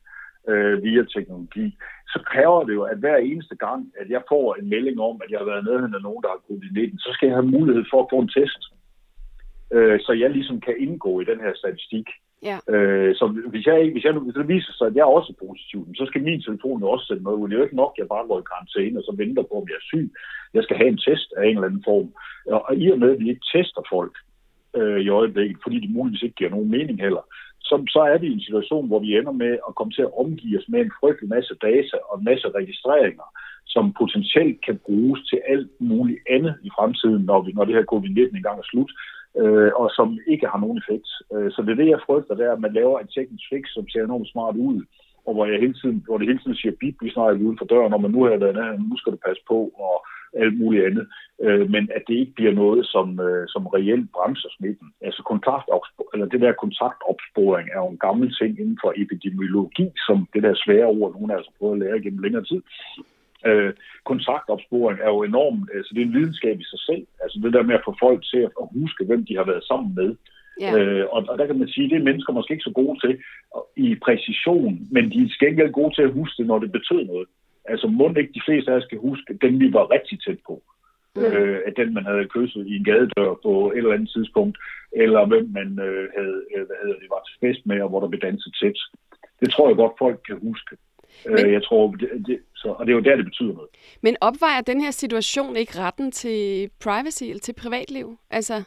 [0.49, 1.78] øh, via teknologi,
[2.14, 5.32] så kræver det jo, at hver eneste gang, at jeg får en melding om, at
[5.32, 7.99] jeg har været nede af nogen, der har covid-19, så skal jeg have mulighed for
[8.02, 8.62] at få en test.
[9.76, 12.08] Øh, så jeg ligesom kan indgå i den her statistik.
[12.49, 12.58] Ja.
[12.74, 15.80] Øh, så hvis, jeg, hvis, jeg, hvis det viser sig, at jeg er også positiv,
[15.95, 17.47] så skal min telefon jo også sende noget ud.
[17.47, 19.56] Det er jo ikke nok, at jeg bare går i karantæne og så venter på,
[19.62, 20.12] om jeg er syg.
[20.54, 22.08] Jeg skal have en test af en eller anden form.
[22.68, 24.16] Og i og med, at vi ikke tester folk,
[24.78, 27.24] øh, i øjeblikket, fordi det muligvis ikke giver nogen mening heller,
[27.60, 30.18] så, så er vi i en situation, hvor vi ender med at komme til at
[30.22, 33.28] omgive os med en frygtelig masse data og en masse registreringer,
[33.74, 37.92] som potentielt kan bruges til alt muligt andet i fremtiden, når, vi, når det her
[37.94, 38.92] covid-19 engang er slut,
[39.42, 41.10] øh, og som ikke har nogen effekt.
[41.34, 43.64] Øh, så det er det, jeg frygter, det er, at man laver en teknisk fix,
[43.76, 44.78] som ser enormt smart ud,
[45.26, 47.66] og hvor, jeg hele tiden, hvor det hele tiden siger bip, vi snakker uden for
[47.66, 49.96] døren, når man nu har været nu skal du passe på, og
[50.34, 51.06] alt muligt andet,
[51.42, 54.88] øh, men at det ikke bliver noget, som, øh, som reelt bremser smitten.
[55.02, 55.66] Altså kontakt
[56.14, 60.54] eller det der kontaktopsporing er jo en gammel ting inden for epidemiologi, som det der
[60.56, 62.62] svære ord, nogen har altså prøvet at lære gennem længere tid.
[63.46, 67.38] Øh, kontaktopsporing er jo enormt, altså det er en videnskab i sig selv, altså Altså
[67.44, 70.10] det der med at få folk til at huske, hvem de har været sammen med.
[70.60, 70.78] Ja.
[70.78, 72.99] Øh, og, og der kan man sige, at det er mennesker måske ikke så gode
[72.99, 73.14] til
[73.76, 77.28] i præcision, men de er skængere gode til at huske det, når det betød noget.
[77.66, 80.64] Altså må ikke de fleste af os kan huske den, vi var rigtig tæt på.
[81.16, 81.24] Mm.
[81.24, 84.58] Øh, at den, man havde kysset i en gadedør på et eller andet tidspunkt,
[84.91, 87.99] eller hvem man øh, havde, øh, hvad hedder det, var til fest med, og hvor
[87.99, 88.80] der blev danset tæt.
[89.39, 90.78] Det tror jeg godt, folk kan huske.
[91.28, 93.70] Øh, men, jeg tror, det, det, så, og det er jo der, det betyder noget.
[94.02, 98.18] Men opvejer den her situation ikke retten til privacy eller til privatliv?
[98.30, 98.64] Altså,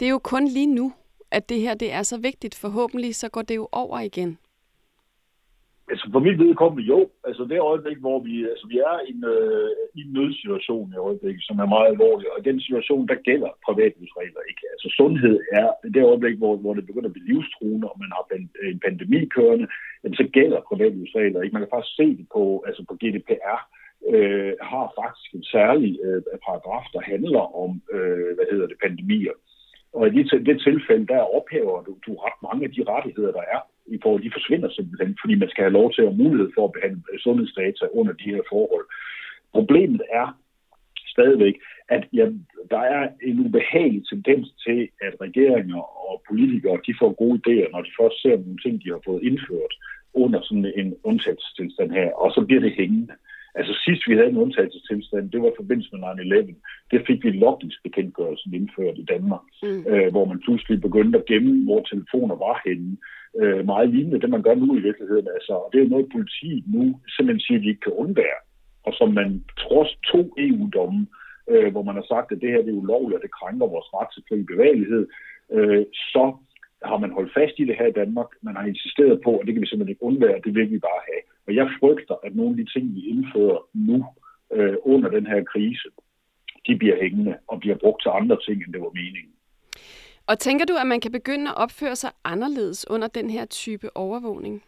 [0.00, 0.92] det er jo kun lige nu,
[1.32, 2.54] at det her det er så vigtigt.
[2.54, 4.38] Forhåbentlig så går det jo over igen.
[5.92, 7.00] Altså for mit vedkommende jo.
[7.28, 11.02] Altså det øjeblik, hvor vi, altså, vi er i en, øh, i en nødsituation i
[11.08, 14.64] øjeblikket, som er meget alvorlig, og den situation, der gælder privatlivsregler ikke.
[14.74, 18.24] Altså sundhed er det øjeblik, hvor, hvor det begynder at blive livstruende, og man har
[18.70, 19.66] en pandemi kørende,
[20.02, 21.56] jamen, så gælder privatlivsregler ikke.
[21.56, 23.58] Man kan faktisk se det på, altså på GDPR,
[24.14, 29.36] øh, har faktisk en særlig øh, paragraf, der handler om, øh, hvad hedder det, pandemier.
[29.92, 33.44] Og i det, det tilfælde, der ophæver du, du ret mange af de rettigheder, der
[33.54, 36.50] er i forhold, de forsvinder simpelthen, fordi man skal have lov til at have mulighed
[36.56, 38.86] for at behandle sundhedsdata under de her forhold.
[39.52, 40.26] Problemet er
[41.14, 41.56] stadigvæk,
[41.88, 42.26] at ja,
[42.70, 47.82] der er en ubehagelig tendens til, at regeringer og politikere de får gode idéer, når
[47.82, 49.74] de først ser nogle ting, de har fået indført
[50.14, 53.14] under sådan en undtagelsestilstand her, og så bliver det hængende.
[53.54, 56.54] Altså sidst vi havde en undtagelsestilstand, det var i forbindelse med 9-11.
[56.90, 59.84] Det fik vi logningsbekendtgørelsen indført i Danmark, mm.
[59.90, 62.96] øh, hvor man pludselig begyndte at gemme, hvor telefoner var henne.
[63.40, 65.28] Øh, meget lignende det, man gør nu i virkeligheden.
[65.36, 68.40] Altså, og det er noget, politiet nu simpelthen siger, at de ikke kan undvære.
[68.86, 71.06] Og som man trods to EU-domme,
[71.50, 73.88] øh, hvor man har sagt, at det her det er ulovligt, og det krænker vores
[73.96, 75.04] ret til fri bevægelighed,
[75.56, 76.24] øh, så
[76.90, 78.30] har man holdt fast i det her i Danmark.
[78.42, 81.02] Man har insisteret på, at det kan vi simpelthen ikke undvære, det vil vi bare
[81.10, 81.21] have.
[81.46, 84.06] Og jeg frygter, at nogle af de ting, vi indfører nu
[84.52, 85.88] øh, under den her krise,
[86.66, 89.32] de bliver hængende og bliver brugt til andre ting, end det var meningen.
[90.26, 93.96] Og tænker du, at man kan begynde at opføre sig anderledes under den her type
[93.96, 94.62] overvågning?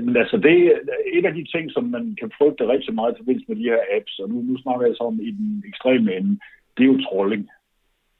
[0.00, 0.78] Men altså, det er
[1.12, 3.80] et af de ting, som man kan frygte rigtig meget i forbindelse med de her
[3.96, 6.38] apps, og nu, nu snakker jeg så om i den ekstreme ende,
[6.76, 7.48] det er jo trolling.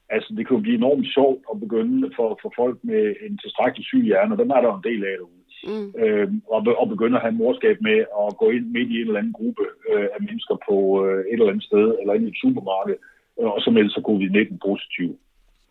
[0.09, 3.85] Altså, det kan jo blive enormt sjovt at begynde for, for folk med en tilstrækkelig
[3.85, 5.87] syg hjerne, og dem er der en del af derude mm.
[6.03, 9.19] øh, og, og begynde at have morskab med at gå ind midt i en eller
[9.19, 12.41] anden gruppe øh, af mennesker på øh, et eller andet sted, eller ind i et
[12.41, 12.95] supermarked,
[13.39, 15.09] øh, og så melde sig covid-19 positiv.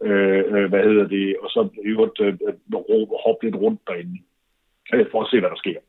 [0.02, 1.36] Øh, øh, hvad hedder det?
[1.42, 4.18] Og så i øvrigt øh, øh hoppe lidt rundt derinde,
[4.94, 5.80] øh, for at se, hvad der sker.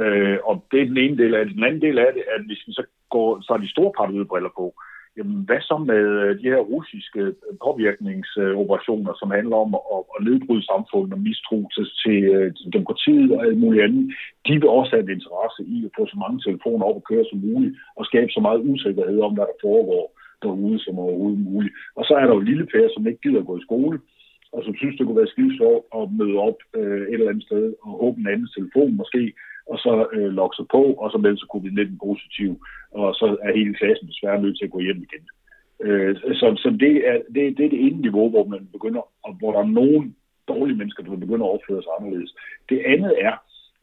[0.00, 1.54] Øh, og det er den ene del af det.
[1.54, 3.92] Den anden del af det er, at hvis vi så går, så er de store
[3.98, 4.74] partybriller på,
[5.16, 10.20] Jamen, hvad så med øh, de her russiske øh, påvirkningsoperationer, som handler om at, at
[10.26, 14.04] nedbryde samfundet og mistro til, til, øh, til demokratiet og alt muligt andet?
[14.46, 17.24] De vil også have et interesse i at få så mange telefoner op og køre
[17.30, 20.04] som muligt og skabe så meget usikkerhed om, hvad der foregår
[20.42, 21.74] derude som overhovedet muligt.
[21.98, 23.96] Og så er der jo lille pære, som ikke gider at gå i skole,
[24.54, 27.46] og som synes, det kunne være skide sjovt at møde op øh, et eller andet
[27.48, 29.22] sted og åbne en anden telefon måske,
[29.66, 32.50] og så øh, logge sig på, og så melde sig covid-19 positiv,
[32.90, 35.24] og så er hele klassen desværre nødt til at gå hjem igen.
[35.86, 39.32] Øh, så så det, er, det, det er det ene niveau, hvor man begynder, og
[39.38, 40.16] hvor der er nogen
[40.48, 42.34] dårlige mennesker, der begynder at opføre sig anderledes.
[42.68, 43.34] Det andet er,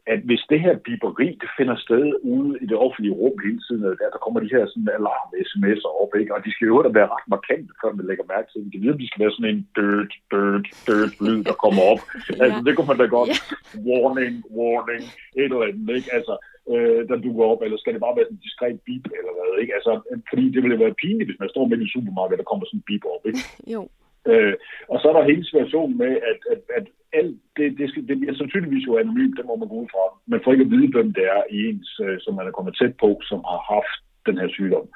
[0.08, 3.84] at hvis det her biberi, det finder sted ude i det offentlige rum hele tiden,
[3.84, 6.36] der, der kommer de her sådan alarm-sms'er op, ikke?
[6.36, 9.00] og de skal jo da være ret markante, før man lægger mærke til det.
[9.02, 12.02] De skal være sådan en dødt, dødt, dødt lyd, der kommer op.
[12.30, 12.44] ja.
[12.44, 13.30] Altså, det kunne man da godt.
[13.32, 13.86] Yeah.
[13.88, 15.04] Warning, warning,
[15.42, 16.10] et eller andet, ikke?
[16.18, 16.34] Altså,
[16.72, 19.52] øh, der dukker op, eller skal det bare være sådan en diskret bip, eller hvad,
[19.62, 19.74] ikke?
[19.78, 19.92] Altså,
[20.30, 22.88] fordi det ville være pinligt, hvis man står midt i supermarkedet, der kommer sådan en
[22.90, 23.42] bip op, ikke?
[23.76, 23.82] jo.
[24.28, 24.54] Øh,
[24.92, 28.20] og så er der hele situationen med, at, at, at alt, det, det, skal, det
[28.20, 30.04] bliver sandsynligvis jo anonymt, det må man gå ud fra.
[30.28, 32.78] Man får ikke at vide, hvem det er i ens, øh, som man er kommet
[32.78, 33.96] tæt på, som har haft
[34.28, 34.88] den her sygdom,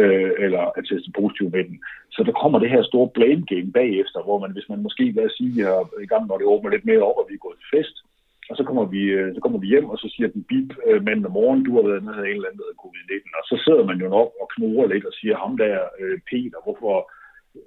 [0.00, 1.76] øh, eller er testet positiv med den.
[2.14, 5.24] Så der kommer det her store blame game bagefter, hvor man, hvis man måske, lad
[5.24, 7.58] os sige, er i gang, når det åbner lidt mere op, og vi er gået
[7.58, 7.96] til fest,
[8.50, 11.04] og så kommer vi, øh, så kommer vi hjem, og så siger den bip øh,
[11.04, 14.08] mandag morgen, du har været med en eller anden covid-19, og så sidder man jo
[14.08, 16.94] nok og knurrer lidt og siger, ham der, øh, Peter, hvorfor,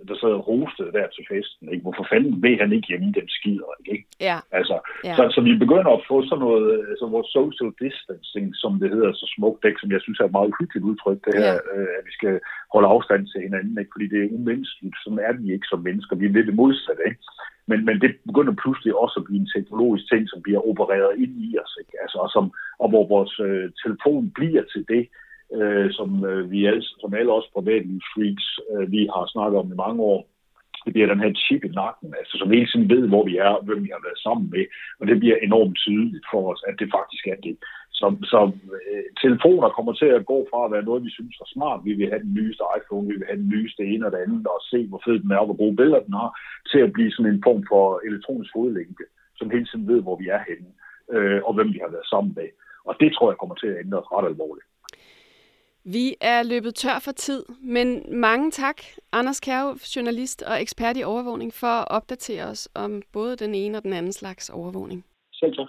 [0.08, 1.66] der sad og hostede der til festen.
[1.72, 1.86] Ikke?
[1.86, 3.72] Hvorfor fanden ved han ikke hjemme den skider?
[3.94, 4.06] Ikke?
[4.30, 4.38] Ja.
[4.60, 4.76] Altså,
[5.08, 5.16] ja.
[5.18, 9.12] Så, så, vi begynder at få sådan noget, altså vores social distancing, som det hedder
[9.14, 9.82] så smukt, ikke?
[9.82, 11.74] som jeg synes er et meget hyggeligt udtryk, det her, ja.
[11.74, 12.34] øh, at vi skal
[12.74, 13.94] holde afstand til hinanden, ikke?
[13.94, 14.98] fordi det er umenneskeligt.
[15.04, 16.16] Sådan er vi ikke som mennesker.
[16.16, 17.04] Vi er lidt det modsatte.
[17.10, 17.24] Ikke?
[17.70, 21.34] Men, men det begynder pludselig også at blive en teknologisk ting, som bliver opereret ind
[21.48, 21.74] i os.
[21.82, 21.96] Ikke?
[22.04, 22.46] Altså, og, som,
[22.82, 25.04] og hvor vores øh, telefon bliver til det,
[25.56, 29.82] øh, som øh, vi alle, som alle os privatlivsfreaks, øh, vi har snakket om i
[29.86, 30.22] mange år.
[30.86, 33.64] Det bliver den her chip i nakken, altså som hele tiden ved, hvor vi er,
[33.66, 34.66] hvem vi har været sammen med,
[35.00, 37.56] og det bliver enormt tydeligt for os, at det faktisk er det.
[38.00, 38.40] Så, så
[38.76, 41.80] øh, telefoner kommer til at gå fra at være noget, vi synes er smart.
[41.88, 44.48] Vi vil have den nyeste iPhone, vi vil have den nyeste ene og det andet,
[44.48, 46.30] og se, hvor fed den er, og hvor gode billeder den har,
[46.72, 49.06] til at blive sådan en form for elektronisk fodlænke,
[49.38, 50.70] som hele tiden ved, hvor vi er henne,
[51.14, 52.50] øh, og hvem vi har været sammen med.
[52.88, 54.68] Og det tror jeg kommer til at ændre ret alvorligt.
[55.90, 58.82] Vi er løbet tør for tid, men mange tak,
[59.12, 63.78] Anders Kjærhulf, journalist og ekspert i overvågning, for at opdatere os om både den ene
[63.78, 65.06] og den anden slags overvågning.
[65.34, 65.68] Selv tak.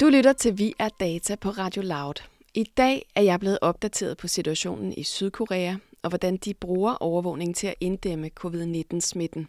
[0.00, 2.22] Du lytter til Vi er Data på Radio Loud.
[2.54, 7.56] I dag er jeg blevet opdateret på situationen i Sydkorea og hvordan de bruger overvågning
[7.56, 9.48] til at inddæmme covid-19-smitten.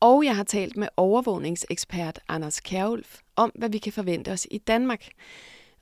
[0.00, 4.58] Og jeg har talt med overvågningsekspert Anders Kjærulf om, hvad vi kan forvente os i
[4.58, 5.08] Danmark.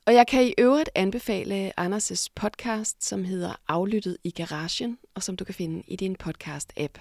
[0.05, 5.35] Og jeg kan i øvrigt anbefale Anders' podcast, som hedder Aflyttet i Garagen, og som
[5.35, 6.99] du kan finde i din podcast-app.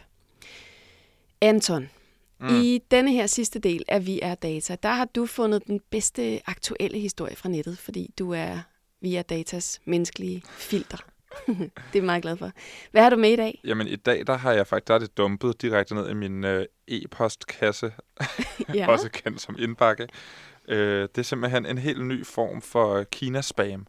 [1.40, 1.90] Anton,
[2.40, 2.48] mm.
[2.48, 6.40] i denne her sidste del af Vi er Data, der har du fundet den bedste
[6.46, 8.58] aktuelle historie fra nettet, fordi du er
[9.00, 10.98] Vi er Datas menneskelige filter.
[11.92, 12.50] det er meget glad for.
[12.90, 13.60] Hvad har du med i dag?
[13.64, 16.44] Jamen i dag, der har jeg faktisk der er det dumpet direkte ned i min
[16.44, 17.92] øh, e-postkasse,
[18.74, 18.88] ja.
[18.88, 20.08] også kendt som indbakke.
[20.68, 23.86] Øh, det er simpelthen en helt ny form for Kina-spam.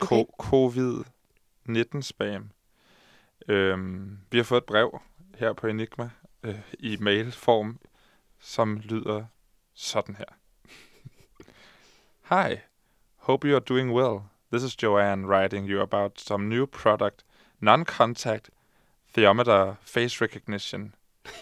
[0.00, 0.24] Okay.
[0.38, 2.50] Covid-19-spam.
[3.48, 3.78] Øh,
[4.30, 5.00] vi har fået et brev
[5.38, 6.10] her på Enigma
[6.42, 7.78] øh, i mailform,
[8.40, 9.24] som lyder
[9.74, 10.24] sådan her.
[12.28, 12.56] Hi,
[13.16, 14.20] hope you are doing well.
[14.52, 17.24] This is Joanne writing you about some new product,
[17.60, 18.50] non-contact
[19.14, 20.94] theometer face recognition.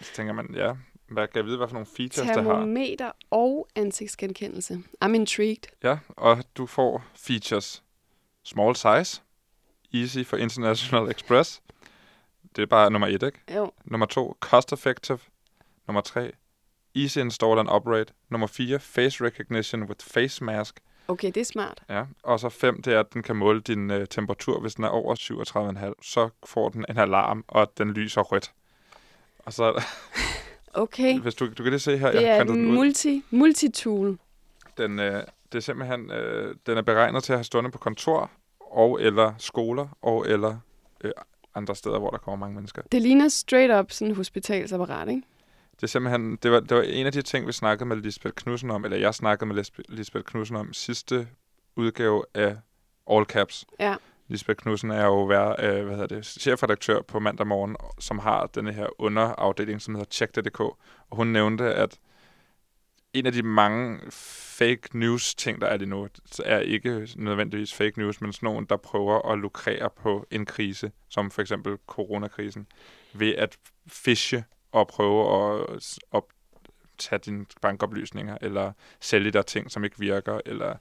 [0.00, 0.74] Så tænker man, ja,
[1.12, 2.42] hvad kan jeg vide, hvad for nogle features det har?
[2.42, 4.82] Termometer og ansigtsgenkendelse.
[5.04, 5.62] I'm intrigued.
[5.82, 7.82] Ja, og du får features.
[8.44, 9.22] Small size.
[9.94, 11.62] Easy for International Express.
[12.56, 13.38] Det er bare nummer et, ikke?
[13.54, 13.72] Jo.
[13.84, 15.18] Nummer to, cost effective.
[15.86, 16.32] Nummer tre,
[16.94, 18.12] easy install and operate.
[18.30, 20.80] Nummer fire, face recognition with face mask.
[21.08, 21.82] Okay, det er smart.
[21.88, 24.60] Ja, og så fem, det er, at den kan måle din uh, temperatur.
[24.60, 28.52] Hvis den er over 37,5, så får den en alarm, og den lyser rødt.
[29.38, 29.72] Og så...
[30.72, 31.18] Okay.
[31.20, 34.18] Hvis du, du kan lige se her, det jeg er den multi, multitool.
[34.78, 38.30] Den, øh, det er simpelthen, øh, den er beregnet til at have stående på kontor,
[38.60, 40.56] og eller skoler, og eller
[41.04, 41.12] øh,
[41.54, 42.82] andre steder, hvor der kommer mange mennesker.
[42.92, 45.22] Det ligner straight up sådan en hospitalsapparat, ikke?
[45.76, 48.34] Det er simpelthen, det var, det var en af de ting, vi snakkede med Lisbeth
[48.34, 51.28] Knudsen om, eller jeg snakkede med Lisbeth Knudsen om sidste
[51.76, 52.56] udgave af
[53.10, 53.66] All Caps.
[53.80, 53.96] Ja.
[54.32, 58.46] Lisbeth Knudsen er jo vær, øh, hvad hedder det, chefredaktør på mandag morgen, som har
[58.46, 60.60] denne her underafdeling, som hedder Check.dk.
[60.60, 61.98] Og hun nævnte, at
[63.12, 66.08] en af de mange fake news ting, der er det nu,
[66.44, 70.92] er ikke nødvendigvis fake news, men sådan nogen, der prøver at lukrere på en krise,
[71.08, 72.66] som for eksempel coronakrisen,
[73.14, 73.56] ved at
[73.86, 75.22] fiske og prøve
[75.74, 76.24] at, op
[76.98, 80.40] tage dine bankoplysninger, eller sælge der ting, som ikke virker.
[80.46, 80.74] Eller...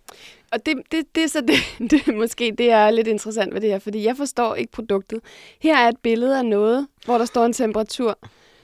[0.51, 1.57] Og det, det, det er så det,
[1.91, 5.19] det, måske det er lidt interessant ved det her, fordi jeg forstår ikke produktet.
[5.59, 8.19] Her er et billede af noget, hvor der står en temperatur.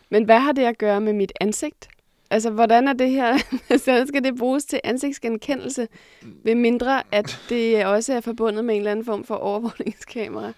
[0.09, 1.87] Men hvad har det at gøre med mit ansigt?
[2.29, 3.37] Altså, hvordan er det her?
[3.85, 5.87] så skal det bruges til ansigtsgenkendelse,
[6.43, 10.51] ved mindre at det også er forbundet med en eller anden form for overvågningskamera.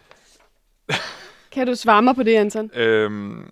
[1.51, 2.71] Kan du svare mig på det, Anton?
[2.75, 3.45] Øhm,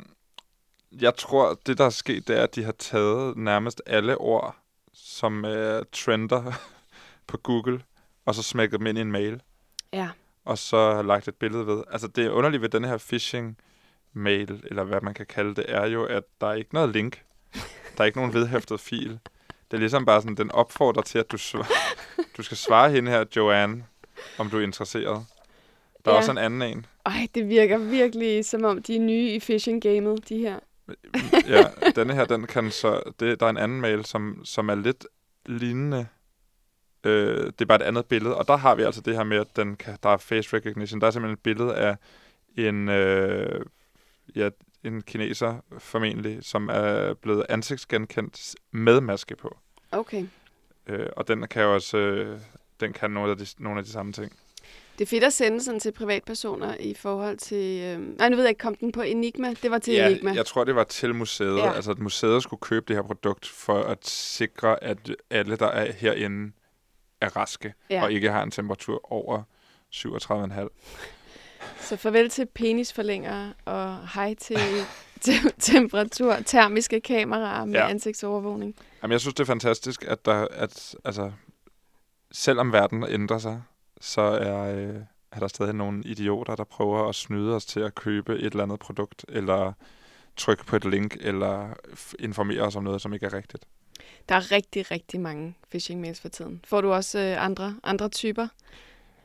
[0.92, 4.56] jeg tror, det der er sket, det er, at de har taget nærmest alle ord,
[4.94, 5.52] som uh,
[5.92, 6.54] trender
[7.28, 7.82] på Google,
[8.26, 9.42] og så smækket dem ind i en mail.
[9.94, 10.10] Ja.
[10.46, 11.84] Og så har lagt et billede ved.
[11.92, 15.86] Altså, det er underligt ved den her phishing-mail, eller hvad man kan kalde det, er
[15.86, 17.22] jo, at der er ikke noget link.
[17.98, 19.20] Der er ikke nogen vedhæftet fil.
[19.72, 21.96] Det er ligesom bare sådan, den opfordrer til, at du, svar-
[22.38, 23.86] du skal svare hende her, Joanne,
[24.38, 25.26] om du er interesseret.
[26.06, 26.20] Der er ja.
[26.20, 26.86] også en anden en.
[27.06, 30.60] Ej, det virker virkelig som om, de er nye i phishing-gamet, de her.
[31.48, 31.64] Ja,
[31.96, 33.14] denne her, den kan så...
[33.20, 35.08] Det, der er en anden mail, som, som er lidt
[35.46, 36.08] lignende.
[37.04, 38.38] Øh, det er bare et andet billede.
[38.38, 41.02] Og der har vi altså det her med, at den kan, der er face recognition.
[41.02, 41.96] Der er simpelthen et billede af
[42.58, 43.66] en, øh,
[44.36, 44.50] ja,
[44.84, 49.58] en kineser formentlig, som er blevet ansigtsgenkendt med maske på.
[49.92, 50.28] Okay.
[50.88, 51.98] Øh, og den kan jo også...
[51.98, 52.40] Øh,
[52.80, 54.32] den kan nogle af, de, nogle af de samme ting.
[54.98, 57.82] Det er fedt at sende sådan til privatpersoner i forhold til...
[57.82, 58.18] Øh...
[58.18, 59.54] Nej, nu ved jeg ikke, kom den på Enigma?
[59.64, 60.34] Det var til ja, Enigma.
[60.34, 61.58] jeg tror, det var til museet.
[61.58, 61.74] Ja.
[61.74, 65.92] Altså, at museet skulle købe det her produkt for at sikre, at alle, der er
[65.92, 66.52] herinde,
[67.22, 68.04] er raske ja.
[68.04, 69.44] og ikke har en temperatur over
[69.96, 70.70] 37,5.
[71.80, 74.58] Så farvel til penisforlængere og hej til
[75.60, 77.90] temperatur, termiske kameraer med ja.
[77.90, 78.76] ansigtsovervågning.
[79.02, 81.32] Jamen, jeg synes, det er fantastisk, at, der, at altså,
[82.32, 83.62] selvom verden ændrer sig,
[84.02, 84.96] så er, øh,
[85.32, 88.64] er der stadig nogle idioter, der prøver at snyde os til at købe et eller
[88.64, 89.74] andet produkt, eller
[90.38, 91.74] trykke på et link, eller
[92.20, 93.66] informere os om noget, som ikke er rigtigt.
[94.30, 96.62] Der er rigtig, rigtig mange phishing mails for tiden.
[96.68, 98.48] Får du også øh, andre, andre typer?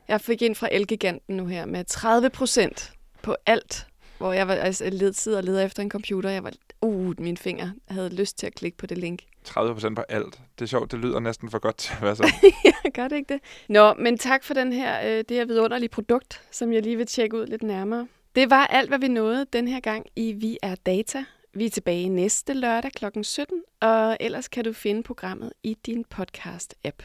[0.08, 2.92] Jeg fik ind fra Elgiganten nu her med 30 procent
[3.22, 3.86] på alt,
[4.18, 6.30] hvor jeg var altså, led, tid og leder efter en computer.
[6.30, 9.22] Jeg var, uh, min finger havde lyst til at klikke på det link.
[9.44, 10.40] 30 procent på alt.
[10.58, 12.32] Det er sjovt, det lyder næsten for godt til at være så.
[12.64, 13.42] ja, gør det ikke det?
[13.68, 17.06] Nå, men tak for den her, øh, det her vidunderlige produkt, som jeg lige vil
[17.06, 18.08] tjekke ud lidt nærmere.
[18.34, 21.24] Det var alt, hvad vi nåede den her gang i Vi er Data.
[21.54, 23.04] Vi er tilbage næste lørdag kl.
[23.22, 27.02] 17, og ellers kan du finde programmet i din podcast-app.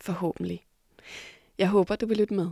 [0.00, 0.64] Forhåbentlig.
[1.58, 2.48] Jeg håber, du vil lytte med.